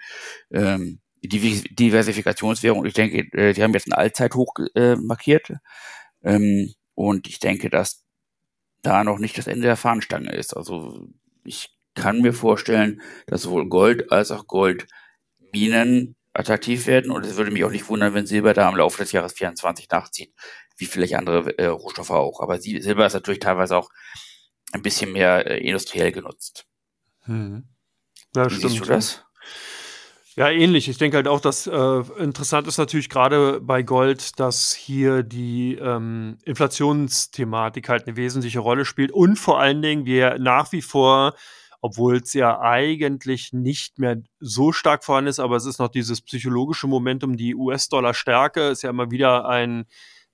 [0.51, 2.85] ähm, Diversifikationswährung.
[2.85, 5.51] Ich denke, äh, die haben jetzt ein Allzeithoch äh, markiert.
[6.23, 8.03] Ähm, und ich denke, dass
[8.81, 10.55] da noch nicht das Ende der Fahnenstange ist.
[10.55, 11.07] Also
[11.43, 17.12] ich kann mir vorstellen, dass sowohl Gold als auch Goldminen attraktiv werden.
[17.12, 19.89] Und es würde mich auch nicht wundern, wenn Silber da im Laufe des Jahres 24
[19.89, 20.33] nachzieht
[20.77, 22.39] wie vielleicht andere äh, Rohstoffe auch.
[22.39, 23.89] Aber Silber ist natürlich teilweise auch
[24.71, 26.65] ein bisschen mehr äh, industriell genutzt.
[27.23, 27.67] Hm.
[28.36, 28.71] Ja, wie stimmt.
[28.71, 29.23] siehst du das?
[30.36, 30.88] Ja, ähnlich.
[30.88, 35.75] Ich denke halt auch, dass äh, interessant ist natürlich gerade bei Gold, dass hier die
[35.75, 41.33] ähm, Inflationsthematik halt eine wesentliche Rolle spielt und vor allen Dingen wir nach wie vor,
[41.88, 46.19] obwohl es ja eigentlich nicht mehr so stark vorhanden ist, aber es ist noch dieses
[46.21, 49.86] psychologische Momentum, die US-Dollar-Stärke ist ja immer wieder ein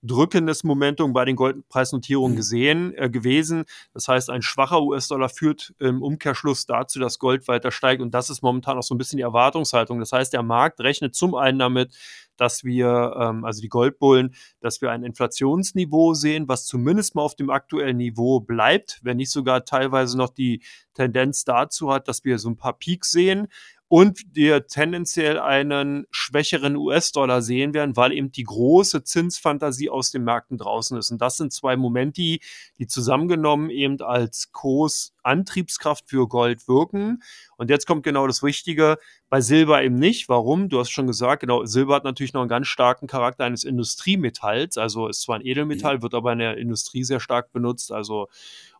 [0.03, 2.37] drückendes Momentum bei den Goldpreisnotierungen mhm.
[2.37, 3.65] gesehen äh, gewesen.
[3.93, 8.29] Das heißt, ein schwacher US-Dollar führt im Umkehrschluss dazu, dass Gold weiter steigt und das
[8.29, 9.99] ist momentan auch so ein bisschen die Erwartungshaltung.
[9.99, 11.95] Das heißt, der Markt rechnet zum einen damit,
[12.37, 17.35] dass wir, ähm, also die Goldbullen, dass wir ein Inflationsniveau sehen, was zumindest mal auf
[17.35, 20.61] dem aktuellen Niveau bleibt, wenn nicht sogar teilweise noch die
[20.93, 23.47] Tendenz dazu hat, dass wir so ein paar Peaks sehen
[23.93, 30.23] und wir tendenziell einen schwächeren US-Dollar sehen werden, weil eben die große Zinsfantasie aus den
[30.23, 31.11] Märkten draußen ist.
[31.11, 32.41] Und das sind zwei Momenti,
[32.79, 37.21] die zusammengenommen eben als Kursantriebskraft für Gold wirken.
[37.55, 38.97] Und jetzt kommt genau das Wichtige,
[39.33, 40.29] bei Silber eben nicht.
[40.29, 40.69] Warum?
[40.69, 44.77] Du hast schon gesagt, genau, Silber hat natürlich noch einen ganz starken Charakter eines Industriemetalls.
[44.77, 46.01] Also ist zwar ein Edelmetall, mhm.
[46.03, 47.91] wird aber in der Industrie sehr stark benutzt.
[47.91, 48.27] Also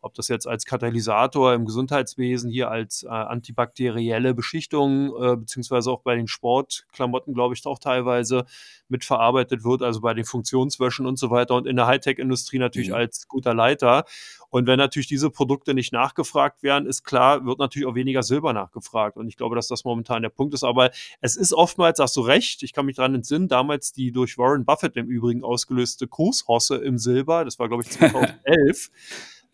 [0.04, 6.02] ob das jetzt als Katalysator im Gesundheitswesen, hier als äh, antibakterielle Beschichtung, äh, beziehungsweise auch
[6.02, 8.44] bei den Sportklamotten, glaube ich, auch teilweise
[8.88, 12.96] mitverarbeitet wird, also bei den Funktionswäschen und so weiter und in der Hightech-Industrie natürlich mhm.
[12.96, 14.04] als guter Leiter.
[14.50, 18.52] Und wenn natürlich diese Produkte nicht nachgefragt werden, ist klar, wird natürlich auch weniger Silber
[18.52, 19.16] nachgefragt.
[19.16, 20.64] Und ich glaube, dass das momentan der Punkt ist.
[20.64, 24.36] Aber es ist oftmals, hast du recht, ich kann mich daran entsinnen, damals die durch
[24.36, 28.90] Warren Buffett im Übrigen ausgelöste Kurshosse im Silber, das war, glaube ich, 2011.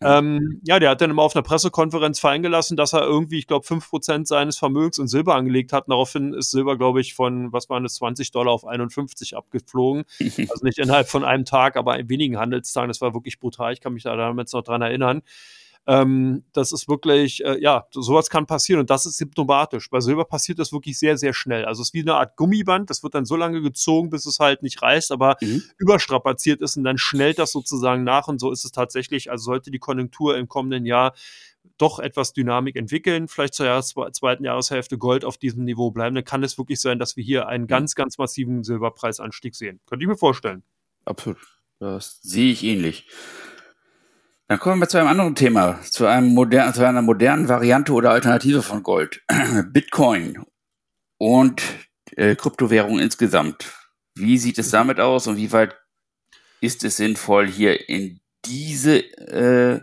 [0.03, 3.45] Ähm, ja, der hat dann immer auf einer Pressekonferenz fallen gelassen, dass er irgendwie, ich
[3.45, 5.85] glaube, 5% seines Vermögens in Silber angelegt hat.
[5.87, 10.05] Und daraufhin ist Silber, glaube ich, von, was waren das, 20 Dollar auf 51 abgeflogen.
[10.19, 12.87] also nicht innerhalb von einem Tag, aber in wenigen Handelstagen.
[12.87, 13.73] Das war wirklich brutal.
[13.73, 15.21] Ich kann mich da damals noch dran erinnern.
[15.87, 19.89] Ähm, das ist wirklich, äh, ja, sowas kann passieren und das ist symptomatisch.
[19.89, 21.65] Bei Silber passiert das wirklich sehr, sehr schnell.
[21.65, 24.39] Also es ist wie eine Art Gummiband, das wird dann so lange gezogen, bis es
[24.39, 25.63] halt nicht reißt, aber mhm.
[25.77, 29.31] überstrapaziert ist und dann schnellt das sozusagen nach und so ist es tatsächlich.
[29.31, 31.13] Also sollte die Konjunktur im kommenden Jahr
[31.77, 36.23] doch etwas Dynamik entwickeln, vielleicht zur Jahres zweiten Jahreshälfte Gold auf diesem Niveau bleiben, dann
[36.23, 37.69] kann es wirklich sein, dass wir hier einen mhm.
[37.69, 39.79] ganz, ganz massiven Silberpreisanstieg sehen.
[39.87, 40.63] Könnte ich mir vorstellen.
[41.05, 41.37] Absolut.
[41.79, 43.07] Das sehe ich ähnlich.
[44.51, 48.11] Dann kommen wir zu einem anderen Thema, zu, einem moder zu einer modernen Variante oder
[48.11, 49.23] Alternative von Gold.
[49.71, 50.43] Bitcoin
[51.17, 51.61] und
[52.17, 53.73] äh, Kryptowährung insgesamt.
[54.13, 55.77] Wie sieht es damit aus und wie weit
[56.59, 59.79] ist es sinnvoll, hier in diese äh,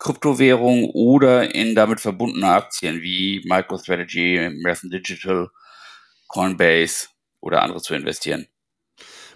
[0.00, 5.48] Kryptowährung oder in damit verbundene Aktien wie MicroStrategy, Marathon Digital,
[6.26, 7.06] Coinbase
[7.38, 8.48] oder andere zu investieren?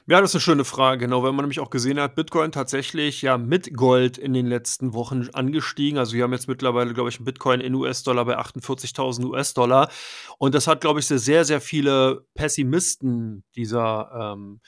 [0.08, 3.22] Ja, das ist eine schöne Frage, genau, weil man nämlich auch gesehen hat, Bitcoin tatsächlich
[3.22, 5.96] ja mit Gold in den letzten Wochen angestiegen.
[5.96, 9.90] Also wir haben jetzt mittlerweile, glaube ich, einen Bitcoin in US-Dollar bei 48.000 US-Dollar.
[10.38, 14.60] Und das hat, glaube ich, sehr, sehr viele Pessimisten dieser ähm,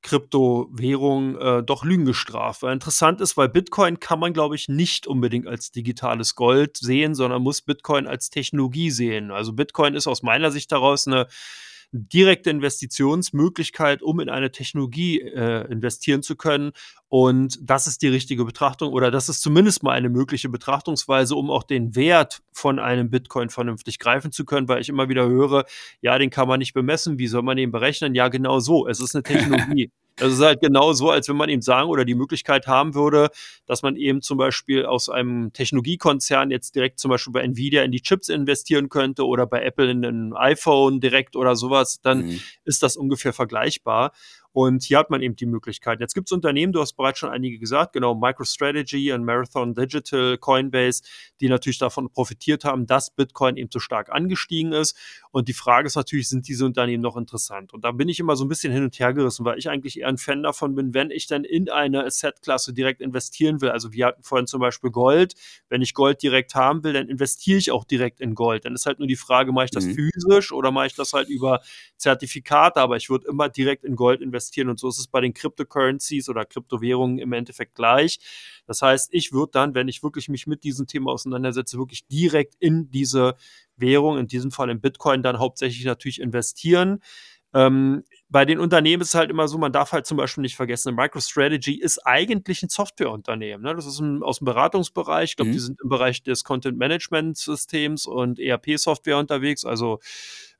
[0.00, 2.62] Kryptowährung äh, doch Lügen gestraft.
[2.62, 7.14] Weil interessant ist, weil Bitcoin kann man, glaube ich, nicht unbedingt als digitales Gold sehen,
[7.14, 9.32] sondern muss Bitcoin als Technologie sehen.
[9.32, 11.26] Also Bitcoin ist aus meiner Sicht daraus eine
[11.92, 16.72] direkte Investitionsmöglichkeit, um in eine Technologie äh, investieren zu können.
[17.08, 21.50] Und das ist die richtige Betrachtung oder das ist zumindest mal eine mögliche Betrachtungsweise, um
[21.50, 25.64] auch den Wert von einem Bitcoin vernünftig greifen zu können, weil ich immer wieder höre,
[26.02, 28.14] ja, den kann man nicht bemessen, wie soll man den berechnen?
[28.14, 28.86] Ja, genau so.
[28.86, 29.90] Es ist eine Technologie.
[30.18, 33.30] Das ist halt genau so, als wenn man ihm sagen oder die Möglichkeit haben würde,
[33.66, 37.92] dass man eben zum Beispiel aus einem Technologiekonzern jetzt direkt zum Beispiel bei Nvidia in
[37.92, 42.40] die Chips investieren könnte oder bei Apple in ein iPhone direkt oder sowas, dann mhm.
[42.64, 44.12] ist das ungefähr vergleichbar.
[44.52, 46.00] Und hier hat man eben die Möglichkeit.
[46.00, 50.38] Jetzt gibt es Unternehmen, du hast bereits schon einige gesagt, genau, MicroStrategy und Marathon Digital,
[50.38, 51.02] Coinbase,
[51.40, 54.96] die natürlich davon profitiert haben, dass Bitcoin eben so stark angestiegen ist.
[55.30, 57.74] Und die Frage ist natürlich, sind diese Unternehmen noch interessant?
[57.74, 60.00] Und da bin ich immer so ein bisschen hin und her gerissen, weil ich eigentlich
[60.00, 63.70] eher ein Fan davon bin, wenn ich dann in eine Asset-Klasse direkt investieren will.
[63.70, 65.34] Also wir hatten vorhin zum Beispiel Gold.
[65.68, 68.64] Wenn ich Gold direkt haben will, dann investiere ich auch direkt in Gold.
[68.64, 69.94] Dann ist halt nur die Frage, mache ich das mhm.
[69.94, 71.60] physisch oder mache ich das halt über
[71.96, 72.80] Zertifikate?
[72.80, 74.68] Aber ich würde immer direkt in Gold investieren investieren.
[74.68, 78.18] Und so ist es bei den Cryptocurrencies oder Kryptowährungen im Endeffekt gleich.
[78.66, 82.54] Das heißt, ich würde dann, wenn ich wirklich mich mit diesem Thema auseinandersetze, wirklich direkt
[82.58, 83.34] in diese
[83.76, 87.00] Währung, in diesem Fall in Bitcoin, dann hauptsächlich natürlich investieren.
[87.54, 90.56] Ähm, bei den Unternehmen ist es halt immer so, man darf halt zum Beispiel nicht
[90.56, 93.64] vergessen, MicroStrategy ist eigentlich ein Softwareunternehmen.
[93.64, 93.74] Ne?
[93.74, 95.30] Das ist ein, aus dem Beratungsbereich.
[95.30, 95.54] Ich glaube, mhm.
[95.54, 99.98] die sind im Bereich des Content-Management-Systems und ERP-Software unterwegs, also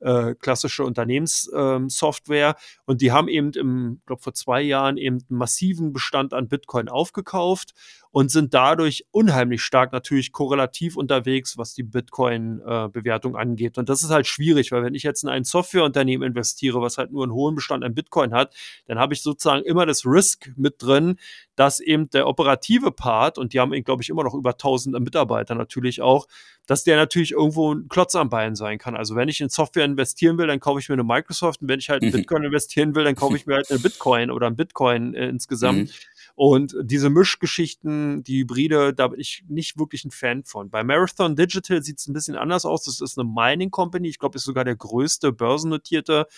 [0.01, 2.49] äh, klassische Unternehmenssoftware.
[2.49, 6.49] Ähm, und die haben eben im, glaube vor zwei Jahren eben einen massiven Bestand an
[6.49, 7.75] Bitcoin aufgekauft
[8.11, 13.79] und sind dadurch unheimlich stark natürlich korrelativ unterwegs, was die Bitcoin-Bewertung äh, angeht.
[13.79, 17.13] Und das ist halt schwierig, weil wenn ich jetzt in ein Softwareunternehmen investiere, was halt
[17.13, 18.55] nur einen hohen Bestand an Bitcoin hat,
[18.87, 21.19] dann habe ich sozusagen immer das Risk mit drin,
[21.59, 25.57] dass eben der operative Part, und die haben, glaube ich, immer noch über 1000 Mitarbeiter
[25.57, 26.29] natürlich auch,
[26.69, 28.95] dass der natürlich irgendwo ein Klotz am Bein sein kann.
[28.95, 31.81] Also wenn ich in Software investieren will, dann kaufe ich mir eine Microsoft und wenn
[31.81, 32.13] ich halt in mhm.
[32.13, 35.79] Bitcoin investieren will, dann kaufe ich mir halt eine Bitcoin oder ein Bitcoin äh, insgesamt.
[35.79, 35.91] Mhm.
[36.37, 40.71] Und diese Mischgeschichten, die Hybride, da bin ich nicht wirklich ein Fan von.
[40.71, 42.85] Bei Marathon Digital sieht es ein bisschen anders aus.
[42.85, 44.07] Das ist eine Mining Company.
[44.07, 46.29] Ich glaube, ist sogar der größte börsennotierte,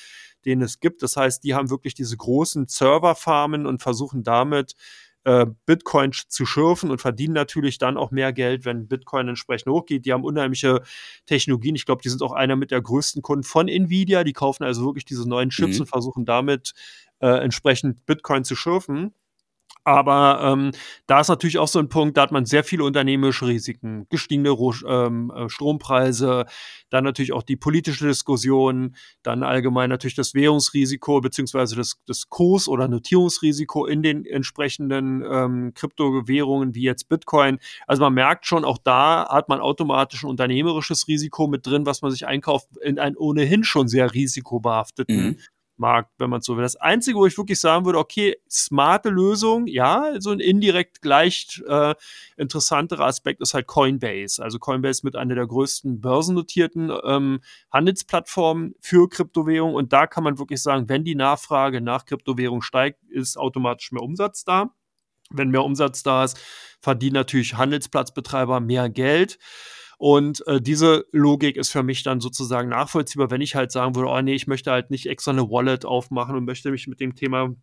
[0.46, 1.02] den es gibt.
[1.02, 4.74] Das heißt, die haben wirklich diese großen Serverfarmen und versuchen damit
[5.24, 10.06] äh, Bitcoin zu schürfen und verdienen natürlich dann auch mehr Geld, wenn Bitcoin entsprechend hochgeht.
[10.06, 10.83] Die haben unheimliche
[11.26, 11.74] Technologien.
[11.74, 14.24] Ich glaube, die sind auch einer mit der größten Kunden von Nvidia.
[14.24, 15.83] Die kaufen also wirklich diese neuen Chips mhm.
[15.83, 16.72] und versuchen damit
[17.20, 19.14] äh, entsprechend Bitcoin zu schürfen.
[19.84, 20.72] Aber ähm,
[21.06, 24.50] da ist natürlich auch so ein Punkt, da hat man sehr viele unternehmerische Risiken, gestiegene
[24.86, 26.44] ähm, äh, Strompreise,
[26.90, 32.68] dann natürlich auch die politische Diskussion, dann allgemein natürlich das Währungsrisiko beziehungsweise das, das Kurs-
[32.68, 37.58] oder Notierungsrisiko in den entsprechenden ähm, Kryptowährungen wie jetzt Bitcoin.
[37.86, 42.02] Also man merkt schon, auch da hat man automatisch ein unternehmerisches Risiko mit drin, was
[42.02, 45.36] man sich einkauft in einen ohnehin schon sehr risikobehafteten mhm.
[45.80, 46.62] Markt, wenn man so will.
[46.62, 51.60] Das Einzige, wo ich wirklich sagen würde, okay, smarte Lösung, ja, so ein indirekt gleich
[51.66, 51.94] äh,
[52.36, 54.42] interessanterer Aspekt ist halt Coinbase.
[54.42, 57.40] Also Coinbase mit einer der größten börsennotierten ähm,
[57.72, 59.74] Handelsplattformen für Kryptowährung.
[59.74, 64.02] Und da kann man wirklich sagen, wenn die Nachfrage nach Kryptowährung steigt, ist automatisch mehr
[64.02, 64.70] Umsatz da.
[65.30, 66.38] Wenn mehr Umsatz da ist,
[66.80, 69.38] verdienen natürlich Handelsplatzbetreiber mehr Geld.
[70.00, 74.08] Und äh, diese Logik ist für mich dann sozusagen nachvollziehbar, wenn ich halt sagen würde,
[74.08, 77.14] oh nee, ich möchte halt nicht extra eine Wallet aufmachen und möchte mich mit dem
[77.14, 77.54] Thema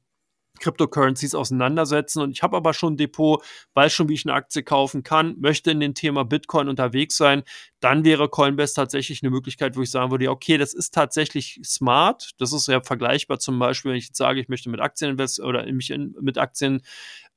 [0.59, 2.21] Cryptocurrencies auseinandersetzen.
[2.21, 5.35] Und ich habe aber schon ein Depot, weiß schon, wie ich eine Aktie kaufen kann,
[5.39, 7.41] möchte in dem Thema Bitcoin unterwegs sein.
[7.79, 12.33] Dann wäre Coinbase tatsächlich eine Möglichkeit, wo ich sagen würde, okay, das ist tatsächlich smart.
[12.37, 15.65] Das ist ja vergleichbar zum Beispiel, wenn ich jetzt sage, ich möchte mit Aktien oder
[15.71, 16.83] mich in, mit Aktien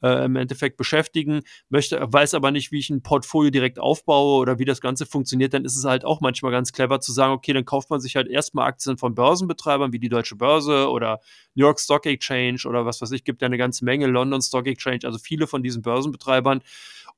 [0.03, 4.59] äh, im Endeffekt beschäftigen, möchte, weiß aber nicht, wie ich ein Portfolio direkt aufbaue oder
[4.59, 7.53] wie das Ganze funktioniert, dann ist es halt auch manchmal ganz clever zu sagen, okay,
[7.53, 11.21] dann kauft man sich halt erstmal Aktien von Börsenbetreibern wie die Deutsche Börse oder
[11.55, 14.67] New York Stock Exchange oder was weiß ich, gibt ja eine ganze Menge, London Stock
[14.67, 16.63] Exchange, also viele von diesen Börsenbetreibern.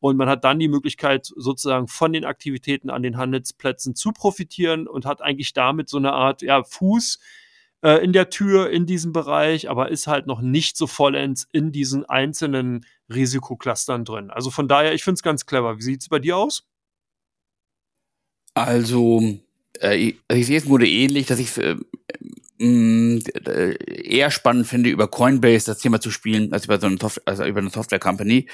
[0.01, 4.88] Und man hat dann die Möglichkeit, sozusagen von den Aktivitäten an den Handelsplätzen zu profitieren
[4.88, 7.21] und hat eigentlich damit so eine Art ja, Fuß
[7.83, 11.73] äh, in der Tür in diesem Bereich, aber ist halt noch nicht so vollends in
[11.73, 14.31] diesen einzelnen Risikoclustern drin.
[14.31, 15.79] Also von daher, ich finde es ganz clever.
[15.79, 16.64] Wie sieht es bei dir aus?
[18.55, 19.23] Also,
[19.81, 21.77] äh, ich, ich sehe es nur ähnlich, dass ich äh,
[22.59, 26.99] mm, äh, eher spannend finde, über Coinbase das Thema zu spielen, als über so eine,
[27.25, 28.49] also über eine Software Company.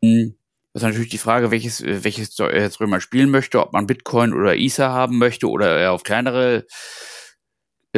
[0.00, 0.34] Mhm.
[0.72, 4.56] Das ist natürlich die Frage, welches, welches jetzt man spielen möchte, ob man Bitcoin oder
[4.56, 6.66] Ether haben möchte oder eher auf kleinere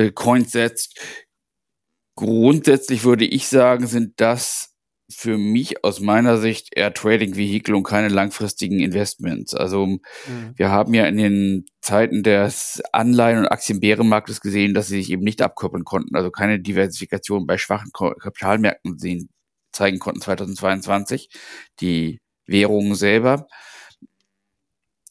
[0.01, 0.99] äh, Coins setzt.
[2.17, 4.71] Grundsätzlich würde ich sagen, sind das
[5.11, 9.55] für mich aus meiner Sicht eher Trading-Vehikel und keine langfristigen Investments.
[9.55, 10.01] Also mhm.
[10.55, 15.25] wir haben ja in den Zeiten des Anleihen- und Aktienbärenmarktes gesehen, dass sie sich eben
[15.25, 19.29] nicht abkoppeln konnten, also keine Diversifikation bei schwachen Kapitalmärkten sehen,
[19.73, 21.29] zeigen konnten 2022.
[21.81, 23.47] Die Währungen selber.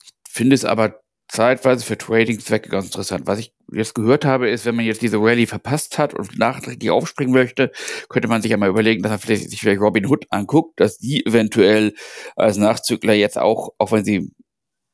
[0.01, 3.27] Ich finde es aber zeitweise für Trading-Zwecke ganz interessant.
[3.27, 6.89] Was ich jetzt gehört habe, ist, wenn man jetzt diese Rallye verpasst hat und nachträglich
[6.89, 7.71] aufspringen möchte,
[8.09, 10.97] könnte man sich ja mal überlegen, dass man vielleicht, sich vielleicht Robin Hood anguckt, dass
[10.97, 11.93] die eventuell
[12.35, 14.31] als Nachzügler jetzt auch, auch wenn sie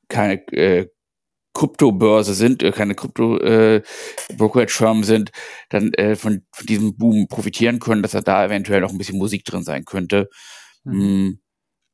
[0.09, 0.87] keine äh,
[1.53, 5.31] Kryptobörse sind, äh, keine Krypto-Brokerage-Firmen äh, sind,
[5.69, 9.17] dann äh, von, von diesem Boom profitieren können, dass da da eventuell noch ein bisschen
[9.17, 10.29] Musik drin sein könnte.
[10.83, 10.99] Mhm.
[10.99, 11.39] Hm,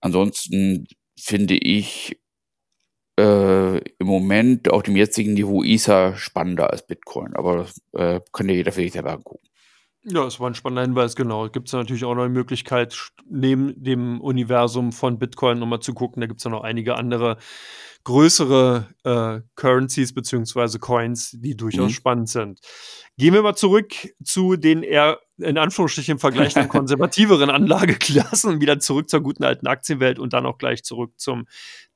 [0.02, 2.18] ansonsten finde ich
[3.22, 7.36] äh, im Moment auf dem jetzigen Niveau Ether spannender als Bitcoin.
[7.36, 9.48] Aber das äh, kann ja jeder für sich selber angucken.
[10.04, 11.48] Ja, es war ein spannender Hinweis, genau.
[11.50, 16.22] Gibt es natürlich auch noch eine Möglichkeit, neben dem Universum von Bitcoin nochmal zu gucken.
[16.22, 17.38] Da gibt es ja noch einige andere
[18.04, 21.94] größere äh, Currencies beziehungsweise Coins, die durchaus mhm.
[21.94, 22.60] spannend sind.
[23.18, 28.80] Gehen wir mal zurück zu den eher in Anführungsstrichen im Vergleich den konservativeren Anlageklassen, wieder
[28.80, 31.46] zurück zur guten alten Aktienwelt und dann auch gleich zurück zum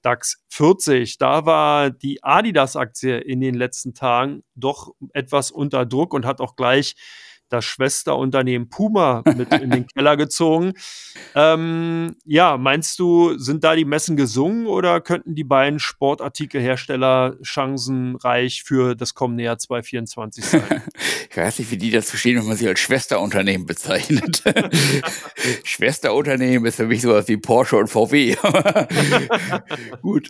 [0.05, 1.17] DAX 40.
[1.17, 6.55] Da war die Adidas-Aktie in den letzten Tagen doch etwas unter Druck und hat auch
[6.55, 6.95] gleich
[7.49, 10.73] das Schwesterunternehmen Puma mit in den Keller gezogen.
[11.35, 18.63] Ähm, ja, meinst du, sind da die Messen gesungen oder könnten die beiden Sportartikelhersteller chancenreich
[18.63, 20.63] für das kommende Jahr 2024 sein?
[21.29, 24.43] ich weiß nicht, wie die das verstehen, wenn man sie als Schwesterunternehmen bezeichnet.
[25.63, 28.35] Schwesterunternehmen ist für mich sowas wie Porsche und VW.
[30.01, 30.29] Gut,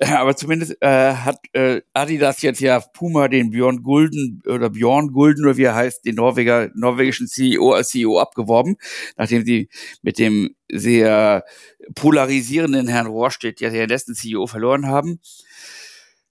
[0.00, 5.44] aber zumindest äh, hat äh, Adidas jetzt ja Puma den Björn Gulden oder Björn Gulden
[5.44, 8.76] oder wie er heißt, den Norweger Norweger, norwegischen CEO als CEO abgeworben,
[9.16, 9.68] nachdem sie
[10.02, 11.44] mit dem sehr
[11.94, 15.20] polarisierenden Herrn Rohrstedt ja den letzten CEO verloren haben.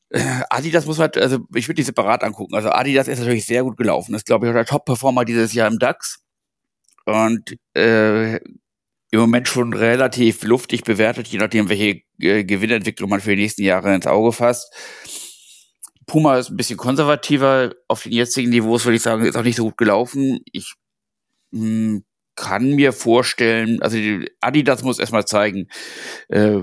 [0.10, 2.56] Äh, Adidas muss halt, also ich würde die separat angucken.
[2.56, 4.12] Also Adidas ist natürlich sehr gut gelaufen.
[4.12, 6.20] Das ist, glaube ich, auch der Top-Performer dieses Jahr im DAX.
[7.06, 8.36] Und äh,
[9.14, 13.64] im Moment schon relativ luftig bewertet, je nachdem, welche äh, Gewinnentwicklung man für die nächsten
[13.64, 14.74] Jahre ins Auge fasst.
[16.06, 17.74] Puma ist ein bisschen konservativer.
[17.88, 20.40] Auf den jetzigen Niveaus würde ich sagen, ist auch nicht so gut gelaufen.
[20.52, 20.74] Ich
[21.52, 23.98] mh, hm, kann mir vorstellen, also
[24.40, 25.68] Adidas muss erstmal zeigen,
[26.30, 26.60] äh,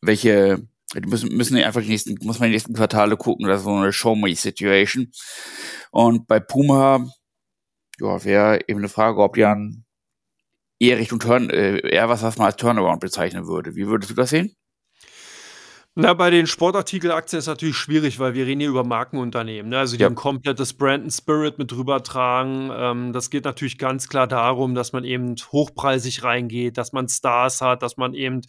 [0.00, 3.64] welche, die müssen, müssen einfach die nächsten, muss man die nächsten Quartale gucken, das ist
[3.64, 5.10] so eine Show-Me-Situation.
[5.90, 7.06] Und bei Puma,
[8.00, 9.84] ja, wäre eben eine Frage, ob die an
[10.80, 13.74] eher Richtung Turn, äh, eher was, was man als Turnaround bezeichnen würde.
[13.74, 14.54] Wie würdest du das sehen?
[16.00, 19.80] Na, bei den Sportartikelaktien ist natürlich schwierig, weil wir reden hier über Markenunternehmen, ne?
[19.80, 20.06] Also, die Ja.
[20.06, 22.70] haben komplettes Brand and Spirit mit rübertragen.
[22.72, 27.60] Ähm, das geht natürlich ganz klar darum, dass man eben hochpreisig reingeht, dass man Stars
[27.62, 28.42] hat, dass man eben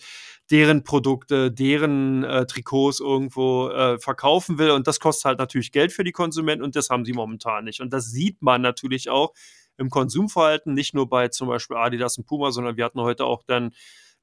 [0.52, 5.92] deren Produkte, deren, äh, Trikots irgendwo, äh, verkaufen will und das kostet halt natürlich Geld
[5.92, 7.82] für die Konsumenten und das haben sie momentan nicht.
[7.82, 9.34] Und das sieht man natürlich auch
[9.80, 13.42] im Konsumverhalten, nicht nur bei zum Beispiel Adidas und Puma, sondern wir hatten heute auch
[13.48, 13.72] dann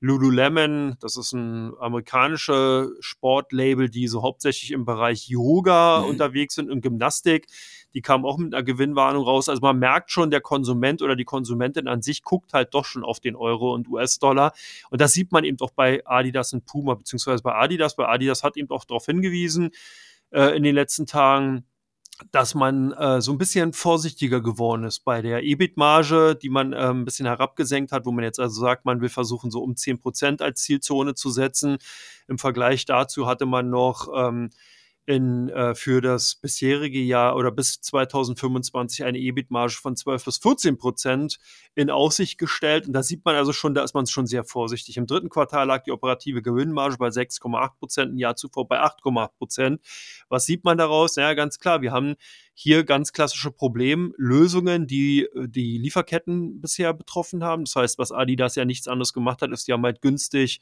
[0.00, 6.10] Lululemon, das ist ein amerikanisches Sportlabel, die so hauptsächlich im Bereich Yoga mhm.
[6.10, 7.46] unterwegs sind und Gymnastik.
[7.94, 9.48] Die kamen auch mit einer Gewinnwarnung raus.
[9.48, 13.04] Also man merkt schon, der Konsument oder die Konsumentin an sich guckt halt doch schon
[13.04, 14.52] auf den Euro und US-Dollar.
[14.90, 17.96] Und das sieht man eben doch bei Adidas und Puma, beziehungsweise bei Adidas.
[17.96, 19.70] Bei Adidas hat eben auch darauf hingewiesen
[20.30, 21.64] äh, in den letzten Tagen,
[22.32, 26.76] dass man äh, so ein bisschen vorsichtiger geworden ist bei der EBIT-Marge, die man äh,
[26.76, 29.98] ein bisschen herabgesenkt hat, wo man jetzt also sagt, man will versuchen, so um 10
[29.98, 31.78] Prozent als Zielzone zu setzen.
[32.26, 34.50] Im Vergleich dazu hatte man noch ähm,
[35.06, 40.76] in, äh, für das bisherige Jahr oder bis 2025 eine EBIT-Marge von 12 bis 14
[40.78, 41.38] Prozent
[41.76, 42.88] in Aussicht gestellt.
[42.88, 44.96] Und da sieht man also schon, da ist man schon sehr vorsichtig.
[44.96, 49.28] Im dritten Quartal lag die operative Gewinnmarge bei 6,8 Prozent, ein Jahr zuvor bei 8,8
[49.38, 49.80] Prozent.
[50.28, 51.14] Was sieht man daraus?
[51.14, 52.16] Ja, ganz klar, wir haben
[52.52, 57.64] hier ganz klassische Problemlösungen, die die Lieferketten bisher betroffen haben.
[57.64, 60.60] Das heißt, was Adidas ja nichts anderes gemacht hat, ist, die haben halt günstig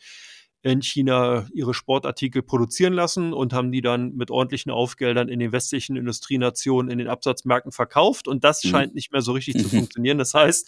[0.64, 5.52] in China ihre Sportartikel produzieren lassen und haben die dann mit ordentlichen Aufgeldern in den
[5.52, 8.26] westlichen Industrienationen in den Absatzmärkten verkauft.
[8.26, 8.68] Und das mhm.
[8.68, 10.16] scheint nicht mehr so richtig zu funktionieren.
[10.16, 10.66] Das heißt,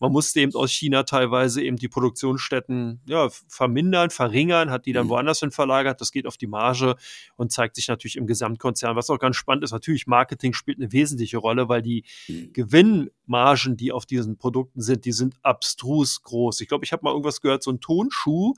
[0.00, 5.06] man musste eben aus China teilweise eben die Produktionsstätten ja, vermindern, verringern, hat die dann
[5.06, 5.10] mhm.
[5.10, 6.02] woanders hin verlagert.
[6.02, 6.96] Das geht auf die Marge
[7.36, 8.96] und zeigt sich natürlich im Gesamtkonzern.
[8.96, 12.52] Was auch ganz spannend ist, natürlich Marketing spielt eine wesentliche Rolle, weil die mhm.
[12.52, 16.60] Gewinnmargen, die auf diesen Produkten sind, die sind abstrus groß.
[16.60, 18.52] Ich glaube, ich habe mal irgendwas gehört, so ein Tonschuh,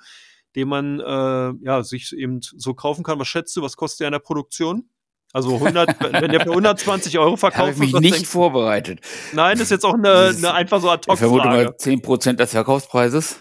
[0.57, 3.19] den man äh, ja, sich eben so kaufen kann.
[3.19, 4.89] Was schätzt du, was kostet der in der Produktion?
[5.33, 7.93] Also 100, wenn der für 120 Euro verkauft wird.
[7.93, 9.01] Habe ich mich nicht vorbereitet.
[9.33, 12.33] Nein, das ist jetzt auch eine, eine einfach so ad hoc Ich vermute mal 10%
[12.35, 13.41] des Verkaufspreises.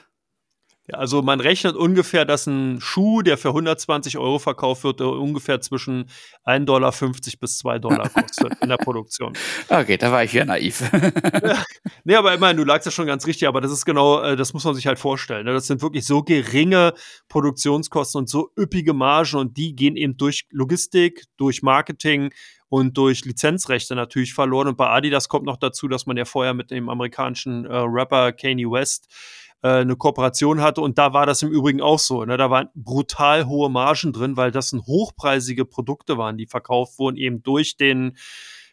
[0.94, 6.10] Also man rechnet ungefähr, dass ein Schuh, der für 120 Euro verkauft wird, ungefähr zwischen
[6.46, 6.94] 1,50 Dollar
[7.40, 9.34] bis 2 Dollar kostet in der Produktion.
[9.70, 10.82] Okay, da war ich ja naiv.
[10.92, 11.64] ja.
[12.04, 14.54] Nee, aber immerhin, du lagst ja schon ganz richtig, aber das ist genau, äh, das
[14.54, 15.46] muss man sich halt vorstellen.
[15.46, 15.54] Ne?
[15.54, 16.94] Das sind wirklich so geringe
[17.28, 22.32] Produktionskosten und so üppige Margen und die gehen eben durch Logistik, durch Marketing,
[22.70, 24.68] und durch Lizenzrechte natürlich verloren.
[24.68, 28.32] Und bei Adidas kommt noch dazu, dass man ja vorher mit dem amerikanischen äh, Rapper
[28.32, 29.08] Kanye West
[29.62, 30.82] äh, eine Kooperation hatte.
[30.82, 32.24] Und da war das im Übrigen auch so.
[32.26, 32.38] Ne?
[32.38, 37.18] Da waren brutal hohe Margen drin, weil das ein hochpreisige Produkte waren, die verkauft wurden,
[37.18, 38.18] eben durch den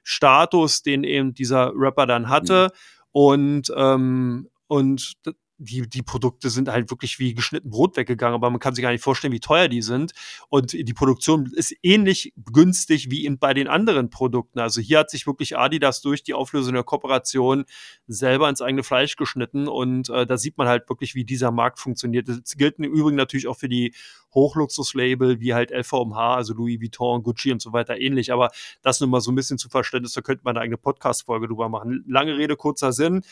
[0.03, 2.69] Status, den eben dieser Rapper dann hatte.
[2.73, 3.09] Mhm.
[3.13, 5.15] Und, ähm, und
[5.59, 8.91] die, die Produkte sind halt wirklich wie geschnitten Brot weggegangen, aber man kann sich gar
[8.91, 10.13] nicht vorstellen, wie teuer die sind.
[10.49, 14.59] Und die Produktion ist ähnlich günstig wie in, bei den anderen Produkten.
[14.59, 17.65] Also hier hat sich wirklich Adidas durch die Auflösung der Kooperation
[18.07, 21.79] selber ins eigene Fleisch geschnitten und äh, da sieht man halt wirklich, wie dieser Markt
[21.79, 22.29] funktioniert.
[22.29, 23.95] Das gilt im Übrigen natürlich auch für die
[24.35, 28.33] Hochluxuslabel wie halt LVMH, also Louis Vuitton, Gucci und so weiter ähnlich.
[28.33, 28.51] Aber
[28.83, 31.69] das nur mal so ein bisschen zu Verständnis, da könnte man eine eigene Podcast-Folge drüber
[31.69, 32.05] machen.
[32.07, 33.23] Lange Rede, kurzer Sinn.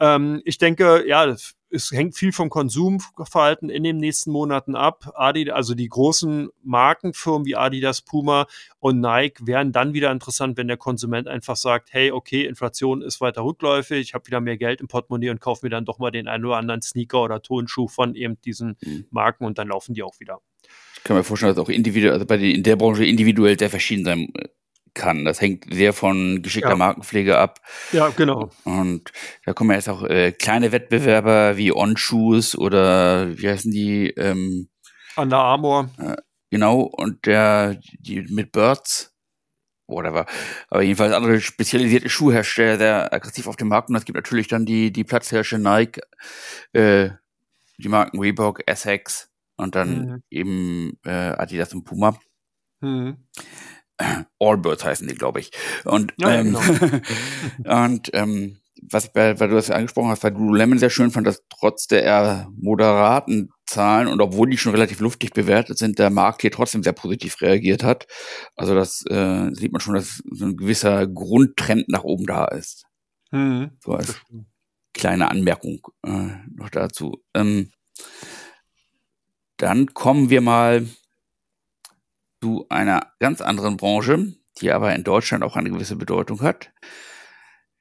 [0.00, 1.36] Ähm, ich denke, ja,
[1.70, 5.12] es hängt viel vom Konsumverhalten in den nächsten Monaten ab.
[5.14, 8.46] Adidas, also die großen Markenfirmen wie Adidas, Puma
[8.80, 13.20] und Nike wären dann wieder interessant, wenn der Konsument einfach sagt, hey, okay, Inflation ist
[13.20, 16.10] weiter rückläufig, ich habe wieder mehr Geld im Portemonnaie und kaufe mir dann doch mal
[16.10, 19.06] den einen oder anderen Sneaker oder Tonschuh von eben diesen mhm.
[19.10, 20.40] Marken und dann laufen die auch wieder.
[20.96, 23.70] Ich kann mir vorstellen, dass auch individuell, also bei den, in der Branche individuell sehr
[23.70, 24.32] verschieden sein
[24.94, 25.24] kann.
[25.24, 26.76] Das hängt sehr von geschickter ja.
[26.76, 27.60] Markenpflege ab.
[27.92, 28.50] Ja, genau.
[28.64, 29.12] Und
[29.44, 34.10] da kommen jetzt auch äh, kleine Wettbewerber wie On-Shoes oder wie heißen die?
[34.10, 34.68] Ähm,
[35.16, 35.90] Under Armour.
[35.98, 36.16] Äh,
[36.50, 39.14] genau, und der, die mit Birds,
[39.86, 40.26] whatever.
[40.68, 43.90] Aber jedenfalls andere spezialisierte Schuhhersteller sehr aggressiv auf dem Markt.
[43.90, 46.00] Und es gibt natürlich dann die, die Platzherrscher Nike,
[46.72, 47.10] äh,
[47.78, 50.22] die Marken Reebok, Essex und dann mhm.
[50.30, 52.18] eben äh, Adidas und Puma.
[52.80, 53.18] Mhm.
[54.40, 55.50] Allbirds heißen die, glaube ich.
[55.84, 56.60] Und, ja, ähm, genau.
[57.84, 61.10] und ähm, was ich bei, weil du das ja angesprochen hast, bei Lululemon sehr schön
[61.10, 65.98] fand, dass trotz der eher moderaten Zahlen und obwohl die schon relativ luftig bewertet sind,
[65.98, 68.06] der Markt hier trotzdem sehr positiv reagiert hat.
[68.56, 72.84] Also das äh, sieht man schon, dass so ein gewisser Grundtrend nach oben da ist.
[73.30, 73.70] Mhm.
[73.84, 74.16] So als
[74.94, 77.22] kleine Anmerkung äh, noch dazu.
[77.34, 77.70] Ähm,
[79.56, 80.86] dann kommen wir mal
[82.42, 86.72] zu einer ganz anderen Branche, die aber in Deutschland auch eine gewisse Bedeutung hat.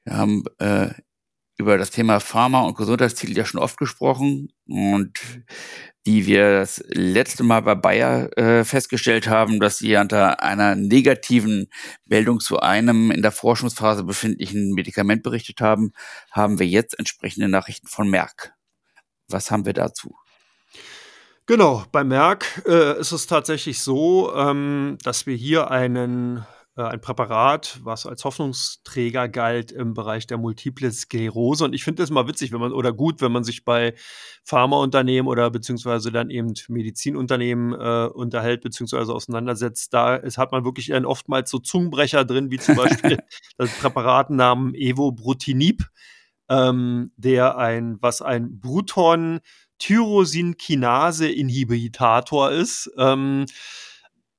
[0.03, 0.89] Wir haben äh,
[1.57, 5.19] über das Thema Pharma und Gesundheitstitel ja schon oft gesprochen und
[6.05, 11.67] wie wir das letzte Mal bei Bayer äh, festgestellt haben, dass sie unter einer negativen
[12.05, 15.91] Meldung zu einem in der Forschungsphase befindlichen Medikament berichtet haben,
[16.31, 18.53] haben wir jetzt entsprechende Nachrichten von Merck.
[19.27, 20.15] Was haben wir dazu?
[21.49, 26.45] Genau, bei Merck äh, ist es tatsächlich so, ähm, dass wir hier einen
[26.77, 31.65] äh, ein Präparat, was als Hoffnungsträger galt im Bereich der Multiple Sklerose.
[31.65, 33.95] Und ich finde das mal witzig, wenn man oder gut, wenn man sich bei
[34.43, 39.91] Pharmaunternehmen oder beziehungsweise dann eben Medizinunternehmen äh, unterhält beziehungsweise auseinandersetzt.
[39.91, 43.17] Da ist, hat man wirklich oftmals so Zungenbrecher drin, wie zum Beispiel
[43.57, 45.83] das Präparatennamen Evobrutinib,
[46.47, 49.39] ähm, der ein, was ein Bruton
[49.79, 52.91] Tyrosinkinase-Inhibitator ist.
[52.97, 53.45] Ähm,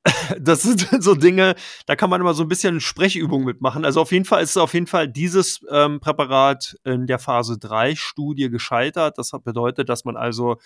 [0.40, 1.54] das sind so Dinge,
[1.86, 3.84] da kann man immer so ein bisschen Sprechübungen mitmachen.
[3.84, 7.94] Also auf jeden Fall ist auf jeden Fall dieses ähm, Präparat in der Phase 3
[7.96, 9.18] Studie gescheitert.
[9.18, 10.56] Das bedeutet, dass man also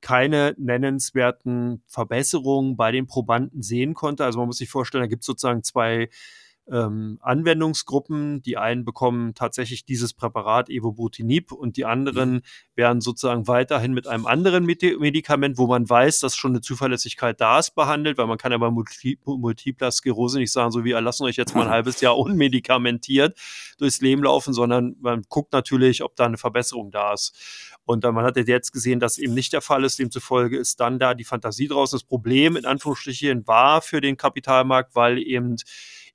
[0.00, 4.24] keine nennenswerten Verbesserungen bei den Probanden sehen konnte.
[4.24, 6.10] Also man muss sich vorstellen, da gibt es sozusagen zwei
[6.70, 8.42] ähm, Anwendungsgruppen.
[8.42, 12.42] Die einen bekommen tatsächlich dieses Präparat Evobutinib und die anderen mhm.
[12.74, 17.58] werden sozusagen weiterhin mit einem anderen Medikament, wo man weiß, dass schon eine Zuverlässigkeit da
[17.58, 21.24] ist, behandelt, weil man kann ja bei Multi Multipler Sklerose nicht sagen, so wir lassen
[21.24, 23.38] euch jetzt mal ein halbes Jahr unmedikamentiert
[23.78, 27.76] durchs Leben laufen, sondern man guckt natürlich, ob da eine Verbesserung da ist.
[27.84, 30.00] Und man hat jetzt gesehen, dass eben nicht der Fall ist.
[30.00, 31.96] Demzufolge ist dann da die Fantasie draußen.
[31.96, 35.56] Das Problem in Anführungsstrichen war für den Kapitalmarkt, weil eben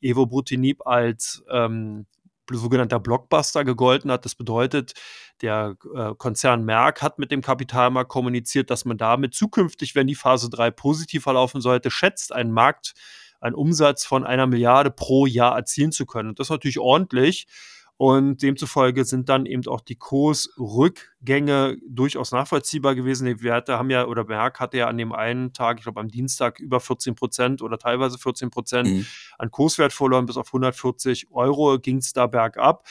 [0.02, 2.06] Evobrutinib als ähm,
[2.52, 4.26] sogenannter Blockbuster gegolten hat.
[4.26, 4.94] Das bedeutet,
[5.42, 10.16] der äh, Konzern Merck hat mit dem Kapitalmarkt kommuniziert, dass man damit zukünftig, wenn die
[10.16, 12.94] Phase 3 positiv verlaufen sollte, schätzt, einen Markt,
[13.40, 16.30] einen Umsatz von einer Milliarde pro Jahr erzielen zu können.
[16.30, 17.48] Und das ist natürlich ordentlich.
[18.02, 23.28] Und demzufolge sind dann eben auch die Kursrückgänge durchaus nachvollziehbar gewesen.
[23.28, 26.08] Die Werte haben ja, oder Merck hatte ja an dem einen Tag, ich glaube am
[26.08, 29.06] Dienstag, über 14 Prozent oder teilweise 14 Prozent mhm.
[29.38, 30.26] an Kurswert verloren.
[30.26, 32.88] Bis auf 140 Euro ging es da bergab.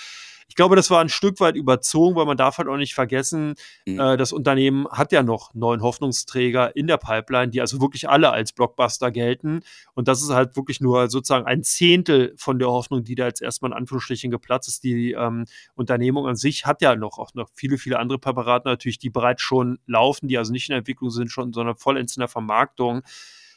[0.51, 3.55] Ich glaube, das war ein Stück weit überzogen, weil man darf halt auch nicht vergessen,
[3.87, 4.01] mhm.
[4.01, 8.33] äh, das Unternehmen hat ja noch neun Hoffnungsträger in der Pipeline, die also wirklich alle
[8.33, 9.61] als Blockbuster gelten.
[9.95, 13.41] Und das ist halt wirklich nur sozusagen ein Zehntel von der Hoffnung, die da jetzt
[13.41, 14.83] erstmal in Anführungsstrichen geplatzt ist.
[14.83, 15.45] Die ähm,
[15.77, 19.43] Unternehmung an sich hat ja noch auch noch viele, viele andere Präparate natürlich, die bereits
[19.43, 23.03] schon laufen, die also nicht in der Entwicklung sind, schon, sondern vollends in der Vermarktung.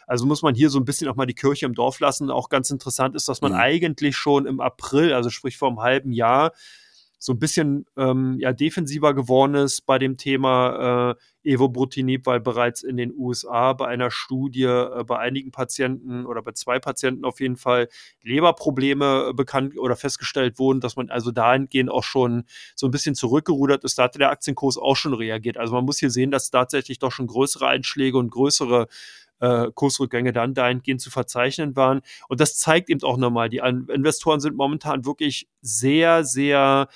[0.06, 2.30] Also muss man hier so ein bisschen auch mal die Kirche im Dorf lassen.
[2.30, 3.58] Auch ganz interessant ist, dass man mhm.
[3.58, 6.52] eigentlich schon im April, also sprich vor einem halben Jahr,
[7.24, 12.84] so ein bisschen ähm, ja, defensiver geworden ist bei dem Thema äh, Evobrutinib, weil bereits
[12.84, 17.40] in den USA bei einer Studie äh, bei einigen Patienten oder bei zwei Patienten auf
[17.40, 17.88] jeden Fall
[18.24, 22.44] Leberprobleme äh, bekannt oder festgestellt wurden, dass man also dahingehend auch schon
[22.76, 23.98] so ein bisschen zurückgerudert ist.
[23.98, 25.56] Da hatte der Aktienkurs auch schon reagiert.
[25.56, 28.88] Also man muss hier sehen, dass tatsächlich doch schon größere Einschläge und größere äh,
[29.40, 32.02] Kursrückgänge dann dahingehend zu verzeichnen waren.
[32.30, 36.88] Und das zeigt eben auch nochmal, die Investoren sind momentan wirklich sehr, sehr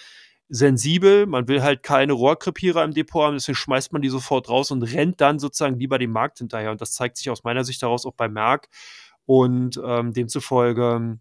[0.49, 1.25] sensibel.
[1.25, 4.81] Man will halt keine Rohrkrepierer im Depot haben, deswegen schmeißt man die sofort raus und
[4.83, 6.71] rennt dann sozusagen lieber dem Markt hinterher.
[6.71, 8.69] Und das zeigt sich aus meiner Sicht daraus auch bei Merck.
[9.25, 11.19] Und ähm, demzufolge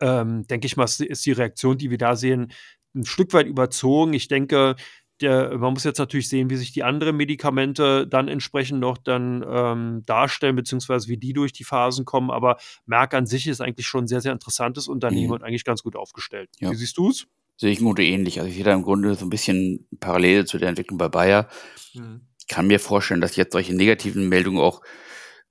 [0.00, 2.52] ähm, denke ich mal, ist die Reaktion, die wir da sehen,
[2.94, 4.12] ein Stück weit überzogen.
[4.12, 4.76] Ich denke,
[5.24, 9.44] der, man muss jetzt natürlich sehen, wie sich die anderen Medikamente dann entsprechend noch dann
[9.48, 12.30] ähm, darstellen, beziehungsweise wie die durch die Phasen kommen.
[12.30, 12.56] Aber
[12.86, 15.32] Merck an sich ist eigentlich schon ein sehr, sehr interessantes Unternehmen mhm.
[15.32, 16.50] und eigentlich ganz gut aufgestellt.
[16.60, 16.70] Ja.
[16.70, 17.26] Wie siehst du es?
[17.56, 18.38] Sehe ich Grunde ähnlich.
[18.38, 21.48] Also ich sehe da im Grunde so ein bisschen Parallele zu der Entwicklung bei Bayer.
[21.94, 22.22] Mhm.
[22.38, 24.82] Ich kann mir vorstellen, dass jetzt solche negativen Meldungen auch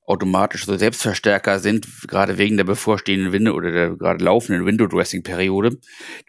[0.05, 5.79] automatisch so Selbstverstärker sind, gerade wegen der bevorstehenden Window oder der gerade laufenden Window-Dressing-Periode,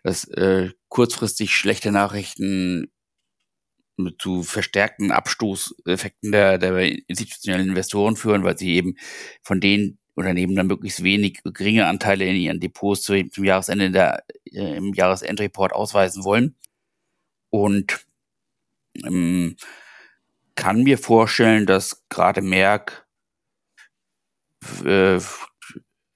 [0.02, 2.92] dass äh, kurzfristig schlechte Nachrichten
[4.18, 6.78] zu verstärkten Abstoßeffekten der, der
[7.08, 8.96] institutionellen Investoren führen, weil sie eben
[9.42, 14.24] von den Unternehmen dann möglichst wenig geringe Anteile in ihren Depots zu, zum Jahresende der,
[14.52, 16.56] äh, im Jahresendreport ausweisen wollen.
[17.50, 18.06] Und
[19.04, 19.56] ähm,
[20.54, 23.06] kann mir vorstellen, dass gerade Merck
[24.84, 25.18] äh,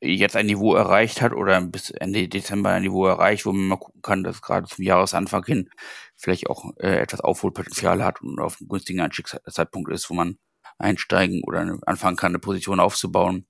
[0.00, 3.76] jetzt ein Niveau erreicht hat oder bis Ende Dezember ein Niveau erreicht, wo man mal
[3.76, 5.70] gucken kann, dass gerade zum Jahresanfang hin
[6.18, 10.38] vielleicht auch äh, etwas Aufholpotenzial hat und auf einem günstigen Einstiegszeitpunkt ist, wo man
[10.78, 13.46] einsteigen oder anfangen kann, eine Position aufzubauen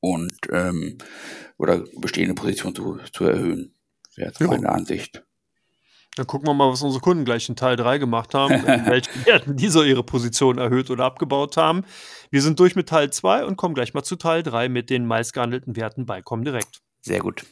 [0.00, 0.98] und ähm,
[1.56, 3.74] oder bestehende Position zu, zu erhöhen.
[4.14, 5.24] Wäre jetzt meine Ansicht.
[6.16, 9.24] Dann gucken wir mal, was unsere Kunden gleich in Teil 3 gemacht haben, in welchen
[9.24, 11.84] Werten die so ihre Position erhöht oder abgebaut haben.
[12.30, 15.06] Wir sind durch mit Teil 2 und kommen gleich mal zu Teil 3 mit den
[15.06, 16.80] meistgehandelten Werten bei Comdirect.
[17.02, 17.46] Sehr gut.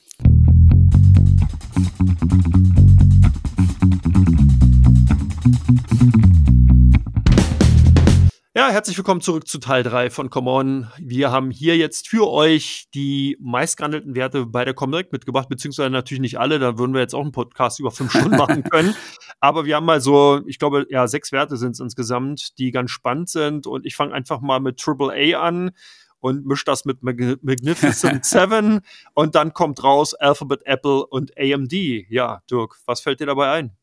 [8.77, 10.91] Herzlich willkommen zurück zu Teil 3 von Come On.
[10.99, 16.21] Wir haben hier jetzt für euch die meistgehandelten Werte bei der Comdirect mitgebracht, beziehungsweise natürlich
[16.21, 18.95] nicht alle, da würden wir jetzt auch einen Podcast über fünf Stunden machen können.
[19.41, 22.91] Aber wir haben mal so, ich glaube, ja, sechs Werte sind es insgesamt, die ganz
[22.91, 23.67] spannend sind.
[23.67, 25.71] Und ich fange einfach mal mit AAA an.
[26.19, 28.81] und mischt das mit Mag Magnificent Seven
[29.15, 31.73] und dann kommt raus Alphabet, Apple und AMD.
[32.11, 33.75] Ja, Dirk, was fällt dir dabei ein?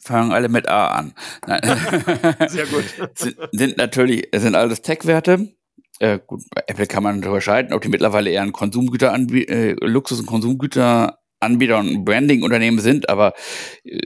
[0.00, 1.14] Fangen alle mit A an.
[2.48, 2.84] Sehr gut.
[3.14, 5.52] sind, sind natürlich, sind alles Tech-Werte.
[6.00, 10.20] Äh, gut, bei Apple kann man unterscheiden, ob die mittlerweile eher ein Konsumgüter äh, Luxus-
[10.20, 13.34] und Konsumgüteranbieter und Branding-Unternehmen sind, aber
[13.84, 13.98] äh,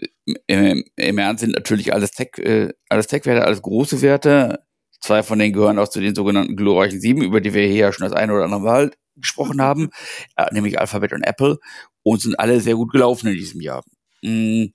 [0.47, 4.65] im, im, Ernst sind natürlich alles Tech, äh, alles Tech-Werte, alles große Werte.
[5.01, 7.93] Zwei von denen gehören auch zu den sogenannten glorreichen Sieben, über die wir hier ja
[7.93, 9.91] schon das eine oder andere Mal gesprochen haben,
[10.37, 11.59] äh, nämlich Alphabet und Apple,
[12.03, 13.83] und sind alle sehr gut gelaufen in diesem Jahr.
[14.23, 14.67] Mm,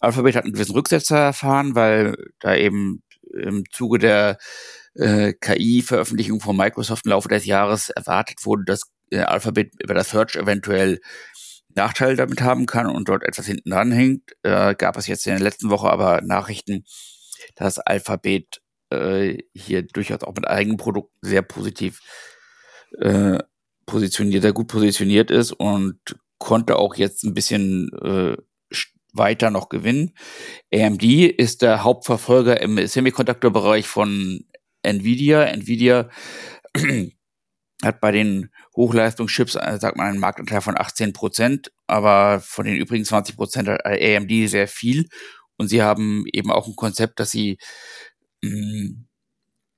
[0.00, 4.38] Alphabet hat einen gewissen Rücksetzer erfahren, weil da eben im Zuge der
[4.94, 10.10] äh, KI-Veröffentlichung von Microsoft im Laufe des Jahres erwartet wurde, dass äh, Alphabet über das
[10.10, 11.00] Search eventuell
[11.74, 14.32] Nachteile damit haben kann und dort etwas hinten dran hängt.
[14.42, 16.84] Äh, gab es jetzt in der letzten Woche aber Nachrichten,
[17.54, 22.00] dass Alphabet äh, hier durchaus auch mit eigenen Produkten sehr positiv
[22.98, 23.38] äh,
[23.84, 25.98] positioniert, sehr gut positioniert ist und
[26.38, 28.36] konnte auch jetzt ein bisschen äh,
[29.18, 30.12] weiter noch gewinnen.
[30.72, 34.44] AMD ist der Hauptverfolger im Semiconductor-Bereich von
[34.82, 35.44] Nvidia.
[35.44, 36.08] Nvidia
[37.82, 42.76] hat bei den Hochleistungschips, äh, sagt man, einen Marktanteil von 18 Prozent, aber von den
[42.76, 45.08] übrigen 20 Prozent hat AMD sehr viel.
[45.56, 47.58] Und sie haben eben auch ein Konzept, dass sie
[48.42, 49.06] mm,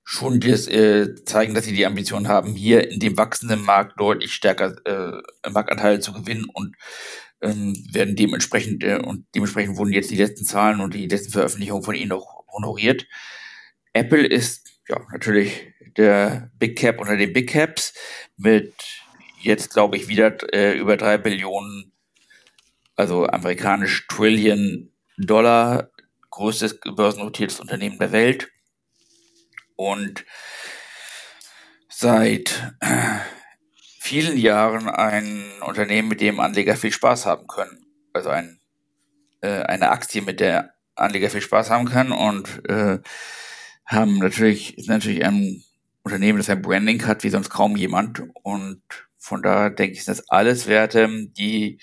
[0.04, 4.32] schon das, äh, zeigen, dass sie die Ambition haben, hier in dem wachsenden Markt deutlich
[4.34, 6.74] stärker äh, Marktanteile zu gewinnen und
[7.40, 11.82] ähm, werden dementsprechend äh, und dementsprechend wurden jetzt die letzten Zahlen und die letzten Veröffentlichungen
[11.82, 13.06] von ihnen auch honoriert.
[13.92, 17.94] Apple ist ja natürlich der Big Cap unter den Big Caps
[18.36, 18.72] mit
[19.40, 21.92] jetzt glaube ich wieder äh, über drei Billionen,
[22.96, 25.90] also amerikanisch Trillion Dollar,
[26.30, 28.50] größtes börsennotiertes Unternehmen der Welt
[29.76, 30.24] und
[31.88, 33.18] seit äh,
[34.08, 37.84] vielen Jahren ein Unternehmen, mit dem Anleger viel Spaß haben können.
[38.14, 38.58] Also ein,
[39.42, 43.00] äh, eine Aktie, mit der Anleger viel Spaß haben kann und äh,
[43.84, 45.62] haben natürlich, ist natürlich ein
[46.04, 48.22] Unternehmen, das ein Branding hat, wie sonst kaum jemand.
[48.42, 48.82] Und
[49.18, 51.06] von daher denke ich, sind das alles Werte,
[51.36, 51.78] die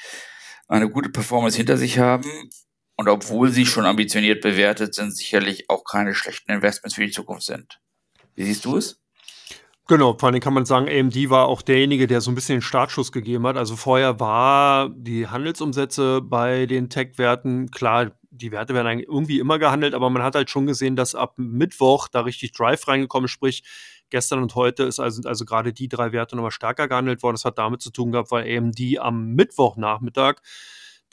[0.67, 2.49] eine gute Performance hinter sich haben.
[2.95, 7.45] Und obwohl sie schon ambitioniert bewertet sind, sicherlich auch keine schlechten Investments für die Zukunft
[7.45, 7.79] sind.
[8.33, 8.99] Wie siehst du es?
[9.87, 12.61] Genau, vor allem kann man sagen, AMD war auch derjenige, der so ein bisschen den
[12.63, 13.55] Startschuss gegeben hat.
[13.55, 19.59] Also vorher war die Handelsumsätze bei den Tech-Werten, klar, die Werte werden eigentlich irgendwie immer
[19.59, 23.63] gehandelt, aber man hat halt schon gesehen, dass ab Mittwoch da richtig Drive reingekommen sprich
[24.09, 27.35] gestern und heute ist also, also gerade die drei Werte nochmal stärker gehandelt worden.
[27.35, 30.41] Das hat damit zu tun gehabt, weil AMD am Mittwochnachmittag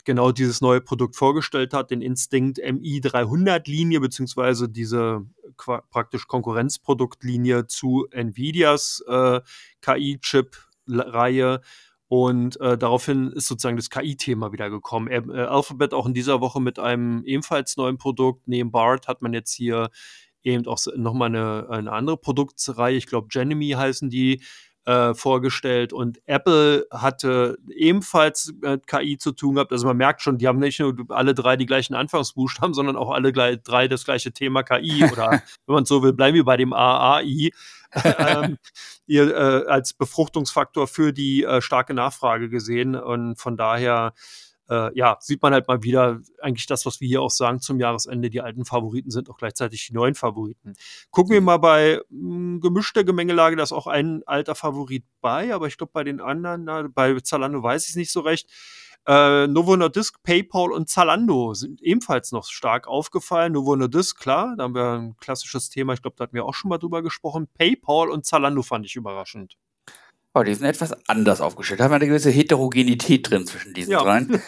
[0.03, 5.25] genau dieses neue Produkt vorgestellt hat, den Instinct MI 300 Linie, beziehungsweise diese
[5.55, 9.41] praktisch Konkurrenzproduktlinie zu Nvidias äh,
[9.81, 11.61] KI-Chip-Reihe.
[12.07, 15.07] Und äh, daraufhin ist sozusagen das KI-Thema wieder gekommen.
[15.07, 18.47] Äh, Alphabet auch in dieser Woche mit einem ebenfalls neuen Produkt.
[18.47, 19.89] Neben BART hat man jetzt hier
[20.43, 22.97] eben auch nochmal eine, eine andere Produktreihe.
[22.97, 24.43] Ich glaube, Genemy heißen die
[24.85, 29.71] äh, vorgestellt und Apple hatte ebenfalls mit KI zu tun gehabt.
[29.71, 33.11] Also man merkt schon, die haben nicht nur alle drei die gleichen Anfangsbuchstaben, sondern auch
[33.11, 36.73] alle drei das gleiche Thema KI oder wenn man so will, bleiben wir bei dem
[36.73, 37.51] AAI.
[38.03, 38.57] ähm,
[39.05, 44.13] ihr, äh, als Befruchtungsfaktor für die äh, starke Nachfrage gesehen und von daher
[44.69, 47.79] äh, ja, sieht man halt mal wieder eigentlich das, was wir hier auch sagen zum
[47.79, 48.29] Jahresende.
[48.29, 50.73] Die alten Favoriten sind auch gleichzeitig die neuen Favoriten.
[51.11, 51.45] Gucken wir mhm.
[51.45, 55.77] mal bei mh, hm, gemischter Gemengelage, da ist auch ein alter Favorit bei, aber ich
[55.77, 58.49] glaube bei den anderen, na, bei Zalando weiß ich es nicht so recht.
[59.05, 63.51] Äh, Novo Nordisk, PayPal und Zalando sind ebenfalls noch stark aufgefallen.
[63.51, 66.53] Novo Nordisk, klar, da haben wir ein klassisches Thema, ich glaube, da hatten wir auch
[66.53, 67.47] schon mal drüber gesprochen.
[67.57, 69.57] PayPal und Zalando fand ich überraschend.
[70.35, 71.79] Oh, die sind etwas anders aufgestellt.
[71.79, 74.01] Da haben wir eine gewisse Heterogenität drin zwischen diesen ja.
[74.01, 74.41] dreien.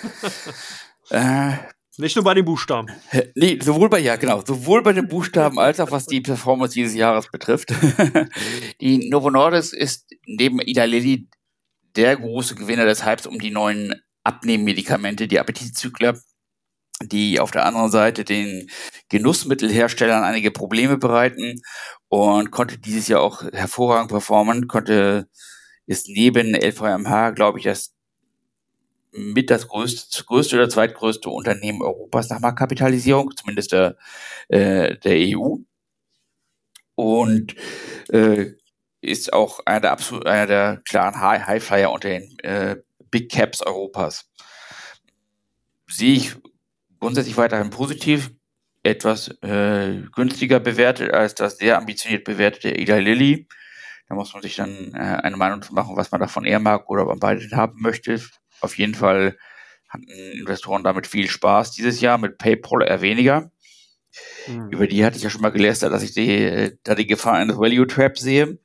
[1.11, 1.51] äh,
[1.97, 2.88] Nicht nur bei den Buchstaben.
[3.36, 6.95] Nee, sowohl bei, ja, genau, sowohl bei den Buchstaben als auch was die Performance dieses
[6.95, 7.71] Jahres betrifft.
[8.81, 11.29] die Novo Nordisk ist neben Ida Lilly
[11.95, 16.19] der große Gewinner des Hypes um die neuen Abnehmmedikamente, die Appetitzykler,
[17.03, 18.69] die auf der anderen Seite den
[19.09, 21.61] Genussmittelherstellern einige Probleme bereiten
[22.07, 25.29] und konnte dieses Jahr auch hervorragend performen, konnte
[25.88, 27.93] ist neben LVMH, glaube ich, das
[29.11, 33.95] mit das größte, größte oder zweitgrößte Unternehmen Europas nach Marktkapitalisierung, zumindest der,
[34.49, 35.57] äh, der EU.
[36.95, 37.55] Und
[38.09, 38.51] äh,
[39.01, 42.77] ist auch einer der, absolut, einer der klaren Highflyer unter den äh,
[43.11, 44.29] Big Caps Europas.
[45.88, 46.36] Sehe ich
[46.99, 48.31] grundsätzlich weiterhin positiv,
[48.83, 53.47] etwas äh, günstiger bewertet als das sehr ambitioniert bewertete Ida Lilly
[54.08, 56.89] Da muss man sich dann äh, eine Meinung zu machen, was man davon eher mag
[56.89, 58.22] oder man beide haben möchte.
[58.62, 59.38] Auf jeden Fall
[59.89, 63.51] hatten Investoren damit viel Spaß dieses Jahr, mit PayPal eher weniger.
[64.47, 64.70] Mhm.
[64.70, 67.58] Über die hatte ich ja schon mal gelästert, dass ich die, da die Gefahr eines
[67.58, 68.60] Value Trap sehe.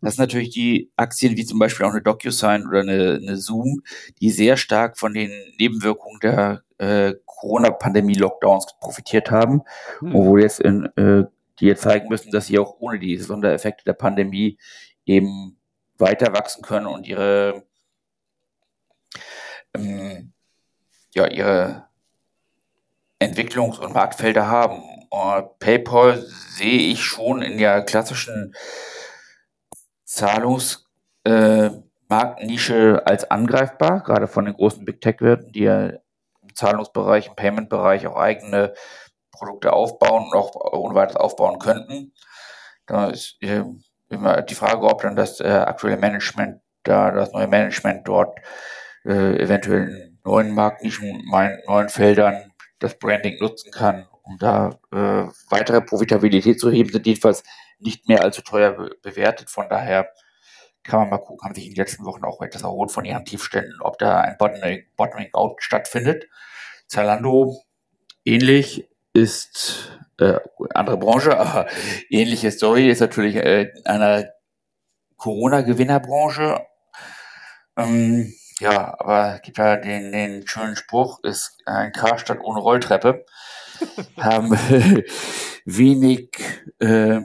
[0.00, 3.82] Das sind natürlich die Aktien wie zum Beispiel auch eine DocuSign oder eine, eine Zoom,
[4.20, 9.62] die sehr stark von den Nebenwirkungen der äh, Corona-Pandemie-Lockdowns profitiert haben,
[10.00, 10.14] mhm.
[10.14, 11.24] obwohl jetzt in, äh,
[11.60, 14.58] die jetzt zeigen müssen, dass sie auch ohne die Sondereffekte der Pandemie
[15.06, 15.58] eben
[15.98, 17.64] weiter wachsen können und ihre
[19.74, 20.32] ähm,
[21.14, 21.88] ja, ihre
[23.20, 24.82] Entwicklungs- und Marktfelder haben.
[25.10, 28.54] Und PayPal sehe ich schon in der klassischen
[30.04, 37.36] Zahlungsmarktnische äh, als angreifbar, gerade von den großen Big Tech-Werten, die ja im Zahlungsbereich, im
[37.36, 38.74] Payment-Bereich auch eigene
[39.36, 42.12] Produkte aufbauen und auch ohne weiteres aufbauen könnten.
[42.86, 43.64] Da ist äh,
[44.08, 48.38] immer die Frage, ob dann das äh, aktuelle Management da, das neue Management dort
[49.04, 55.28] äh, eventuell in neuen Marktnischen, meinen neuen Feldern das Branding nutzen kann, um da äh,
[55.48, 57.42] weitere Profitabilität zu heben, sind jedenfalls
[57.78, 59.50] nicht mehr allzu teuer be bewertet.
[59.50, 60.08] Von daher
[60.82, 63.24] kann man mal gucken, haben sich in den letzten Wochen auch etwas erholt von ihren
[63.24, 66.28] Tiefständen, ob da ein Bottoming, Bottoming Out stattfindet.
[66.86, 67.56] Zalando
[68.24, 70.38] ähnlich ist äh,
[70.74, 71.66] andere Branche, aber
[72.10, 74.28] ähnliche Story ist natürlich äh, einer
[75.16, 76.60] Corona-Gewinnerbranche.
[77.76, 83.24] Ähm, ja, aber es gibt ja den, den schönen Spruch, ist ein Karstadt ohne Rolltreppe.
[84.16, 84.50] haben
[85.64, 86.30] wenig,
[86.78, 87.20] äh,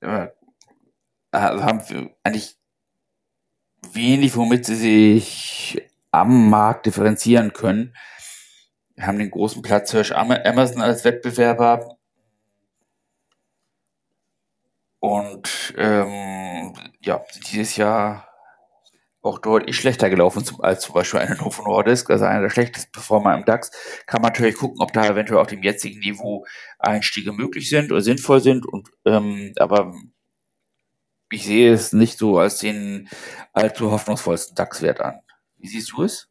[0.00, 0.28] äh,
[1.32, 2.56] haben eigentlich
[3.92, 7.94] wenig, womit sie sich am Markt differenzieren können.
[8.98, 11.96] Wir haben den großen Platzhirsch Amazon als Wettbewerber.
[14.98, 18.28] Und ähm, ja, dieses Jahr
[19.22, 23.36] auch deutlich schlechter gelaufen als zum Beispiel eine Novo Nordisk, also einer der schlechtesten Performer
[23.36, 23.70] im DAX,
[24.06, 26.44] kann man natürlich gucken, ob da eventuell auf dem jetzigen Niveau
[26.80, 28.66] Einstiege möglich sind oder sinnvoll sind.
[28.66, 29.94] Und ähm, aber
[31.30, 33.08] ich sehe es nicht so als den
[33.52, 35.20] allzu hoffnungsvollsten DAX-Wert an.
[35.56, 36.27] Wie siehst du es?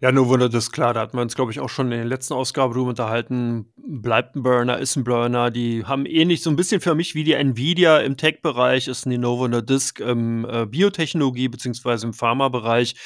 [0.00, 2.04] Ja, nur wundert es klar, da hatten wir uns, glaube ich, auch schon in der
[2.04, 3.72] letzten Ausgabe drüber unterhalten.
[3.76, 5.50] Bleibt ein Burner, ist ein Burner.
[5.50, 9.18] Die haben ähnlich so ein bisschen für mich wie die Nvidia im Tech-Bereich, ist eine
[9.18, 12.06] Novo Nordisk im äh, Biotechnologie- bzw.
[12.06, 12.96] im Pharma-Bereich.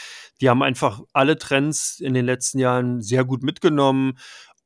[0.40, 4.18] Die haben einfach alle Trends in den letzten Jahren sehr gut mitgenommen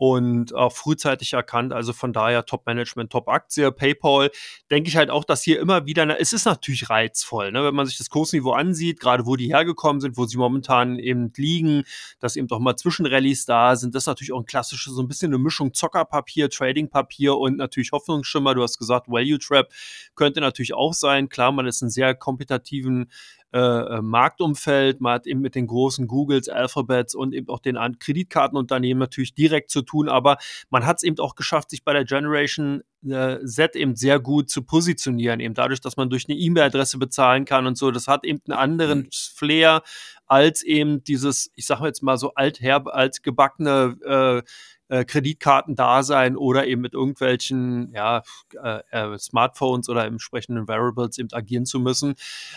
[0.03, 1.73] und auch frühzeitig erkannt.
[1.73, 4.33] Also von daher Top-Management, Top-Aktie, PayPal.
[4.69, 7.63] Denke ich halt auch, dass hier immer wieder, es ist natürlich reizvoll, ne?
[7.63, 11.33] wenn man sich das Kursniveau ansieht, gerade wo die hergekommen sind, wo sie momentan eben
[11.37, 11.85] liegen,
[12.19, 13.95] dass eben doch mal Zwischenrallies da sind.
[13.95, 17.93] Das ist natürlich auch ein klassisches, so ein bisschen eine Mischung Zockerpapier, Tradingpapier und natürlich
[17.93, 18.57] Hoffnungsschimmer.
[18.57, 19.69] Du hast gesagt, Value Trap
[20.17, 21.29] könnte natürlich auch sein.
[21.29, 23.09] Klar, man ist in sehr kompetitiven
[23.53, 25.01] äh, äh, Marktumfeld.
[25.01, 29.71] Man hat eben mit den großen Googles, Alphabets und eben auch den Kreditkartenunternehmen natürlich direkt
[29.71, 30.39] zu tun, aber
[30.71, 34.51] man hat es eben auch geschafft, sich bei der Generation äh, Z eben sehr gut
[34.51, 37.91] zu positionieren, eben dadurch, dass man durch eine E-Mail-Adresse bezahlen kann und so.
[37.91, 39.09] Das hat eben einen anderen mhm.
[39.13, 39.83] Flair
[40.27, 44.49] als eben dieses, ich sage jetzt mal so altherb, altgebackene äh,
[44.93, 48.23] äh, Kreditkarten da sein oder eben mit irgendwelchen ja,
[48.63, 52.15] äh, äh, Smartphones oder entsprechenden Variables eben agieren zu müssen.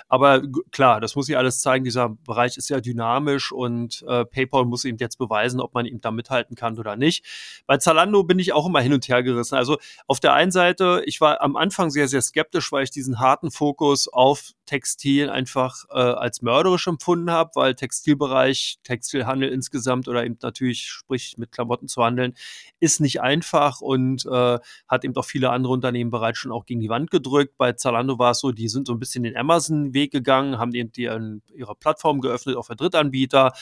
[0.09, 0.41] Aber
[0.71, 1.85] klar, das muss ich alles zeigen.
[1.85, 6.01] Dieser Bereich ist ja dynamisch und äh, PayPal muss eben jetzt beweisen, ob man ihm
[6.01, 7.25] da mithalten kann oder nicht.
[7.67, 9.55] Bei Zalando bin ich auch immer hin und her gerissen.
[9.55, 13.19] Also auf der einen Seite, ich war am Anfang sehr, sehr skeptisch, weil ich diesen
[13.19, 20.25] harten Fokus auf Textil einfach äh, als mörderisch empfunden habe, weil Textilbereich, Textilhandel insgesamt oder
[20.25, 22.33] eben natürlich, sprich mit Klamotten zu handeln,
[22.79, 26.79] ist nicht einfach und äh, hat eben auch viele andere Unternehmen bereits schon auch gegen
[26.79, 27.57] die Wand gedrückt.
[27.57, 30.91] Bei Zalando war es so, die sind so ein bisschen den Amazon-Weg gegangen, haben eben
[30.91, 33.53] die, an ihrer Plattform geöffnet, auch für Drittanbieter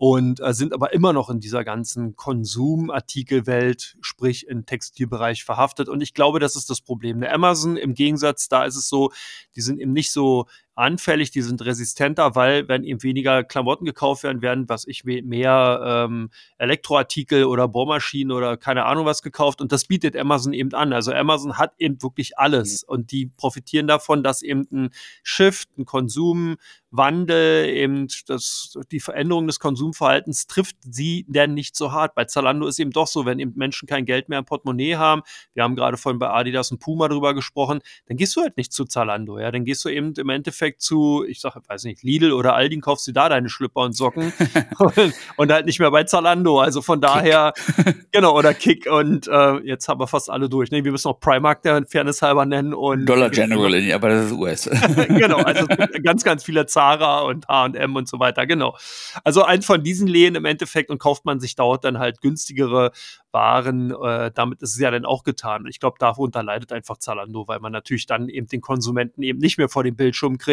[0.00, 5.90] und äh, sind aber immer noch in dieser ganzen Konsumartikelwelt, sprich im Textilbereich verhaftet.
[5.90, 7.20] Und ich glaube, das ist das Problem.
[7.20, 9.12] Der Amazon im Gegensatz, da ist es so,
[9.56, 14.22] die sind eben nicht so anfällig, die sind resistenter, weil wenn eben weniger Klamotten gekauft
[14.22, 19.72] werden, werden, was ich mehr ähm, Elektroartikel oder Bohrmaschinen oder keine Ahnung was gekauft und
[19.72, 20.92] das bietet Amazon eben an.
[20.92, 22.94] Also Amazon hat eben wirklich alles mhm.
[22.94, 24.90] und die profitieren davon, dass eben ein
[25.22, 32.14] Shift, ein Konsumwandel, eben das, die Veränderung des Konsumverhaltens trifft sie denn nicht so hart.
[32.14, 35.22] Bei Zalando ist eben doch so, wenn eben Menschen kein Geld mehr im Portemonnaie haben,
[35.52, 38.72] wir haben gerade vorhin bei Adidas und Puma drüber gesprochen, dann gehst du halt nicht
[38.72, 42.02] zu Zalando, ja, dann gehst du eben im Endeffekt Endeffekt zu, ich sag, weiß nicht,
[42.02, 44.32] Lidl oder Aldi kaufst du da deine Schlüpper und Socken
[44.78, 46.60] und, und, halt nicht mehr bei Zalando.
[46.60, 47.52] Also von daher,
[48.12, 50.70] genau, oder Kick und äh, jetzt haben wir fast alle durch.
[50.70, 54.32] Nee, wir müssen auch Primark der Fairness halber nennen und Dollar General, aber das ist
[54.32, 54.70] US.
[55.08, 55.66] genau, also
[56.02, 58.76] ganz, ganz viele Zara und H&M und so weiter, genau.
[59.24, 62.92] Also eins von diesen Läden im Endeffekt und kauft man sich dort dann halt günstigere
[63.32, 63.92] Waren.
[63.92, 65.66] Äh, damit ist es ja dann auch getan.
[65.68, 69.56] Ich glaube, darunter leidet einfach Zalando, weil man natürlich dann eben den Konsumenten eben nicht
[69.56, 70.49] mehr vor dem Bildschirm kriegt.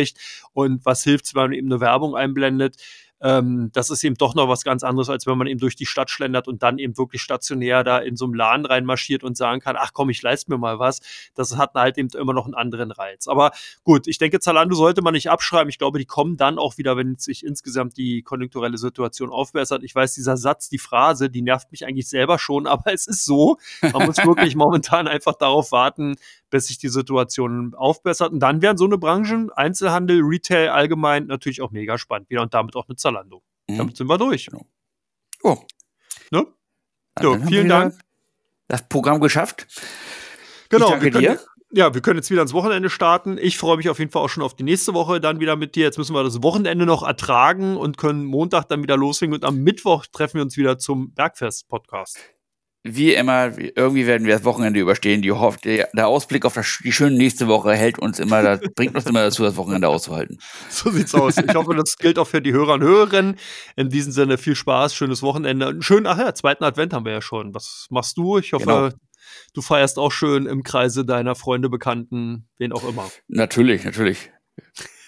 [0.53, 2.77] Und was hilft, wenn man eben eine Werbung einblendet?
[3.19, 5.85] Ähm, das ist eben doch noch was ganz anderes, als wenn man eben durch die
[5.85, 9.59] Stadt schlendert und dann eben wirklich stationär da in so einem Laden reinmarschiert und sagen
[9.59, 10.99] kann, ach komm, ich leiste mir mal was.
[11.33, 13.27] Das hat halt eben immer noch einen anderen Reiz.
[13.27, 13.51] Aber
[13.83, 15.69] gut, ich denke, Zalando sollte man nicht abschreiben.
[15.69, 19.83] Ich glaube, die kommen dann auch wieder, wenn sich insgesamt die konjunkturelle Situation aufbessert.
[19.83, 23.25] Ich weiß, dieser Satz, die Phrase, die nervt mich eigentlich selber schon, aber es ist
[23.25, 23.57] so.
[23.81, 26.15] Man muss wirklich momentan einfach darauf warten,
[26.49, 28.31] bis sich die Situation aufbessert.
[28.31, 32.53] Und dann werden so eine Branchen, Einzelhandel, Retail allgemein natürlich auch mega spannend wieder und
[32.53, 33.41] damit auch eine Zalando.
[33.69, 33.77] Mhm.
[33.77, 34.49] Damit sind wir durch.
[35.43, 35.57] Oh.
[36.31, 36.45] Ne?
[37.21, 37.97] So, vielen Dank.
[38.67, 39.65] Das Programm geschafft.
[40.69, 40.87] Genau.
[40.87, 41.39] Ich danke können, dir.
[41.71, 43.37] Ja, wir können jetzt wieder ins Wochenende starten.
[43.37, 45.75] Ich freue mich auf jeden Fall auch schon auf die nächste Woche dann wieder mit
[45.75, 45.85] dir.
[45.85, 49.57] Jetzt müssen wir das Wochenende noch ertragen und können Montag dann wieder loslegen und am
[49.57, 52.36] Mittwoch treffen wir uns wieder zum Bergfest-Podcast
[52.83, 55.21] wie immer, irgendwie werden wir das Wochenende überstehen.
[55.21, 55.33] Die,
[55.93, 59.23] der Ausblick auf das, die schöne nächste Woche hält uns immer, das bringt uns immer
[59.23, 60.37] dazu, das Wochenende auszuhalten.
[60.69, 61.37] So sieht's aus.
[61.37, 63.35] Ich hoffe, das gilt auch für die Hörer und Hörerinnen.
[63.75, 65.67] In diesem Sinne viel Spaß, schönes Wochenende.
[65.67, 67.53] Einen schönen, ach ja, zweiten Advent haben wir ja schon.
[67.53, 68.37] Was machst du?
[68.37, 68.89] Ich hoffe, genau.
[69.53, 73.09] du feierst auch schön im Kreise deiner Freunde, Bekannten, wen auch immer.
[73.27, 74.31] Natürlich, natürlich.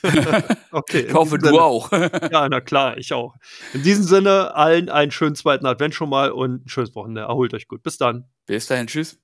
[0.71, 1.05] okay.
[1.07, 1.61] Ich hoffe, du Sinne.
[1.61, 1.91] auch.
[2.31, 3.35] ja, na klar, ich auch.
[3.73, 7.21] In diesem Sinne, allen einen schönen zweiten Advent schon mal und ein schönes Wochenende.
[7.21, 7.83] Erholt euch gut.
[7.83, 8.25] Bis dann.
[8.45, 8.87] Bis dahin.
[8.87, 9.19] Tschüss.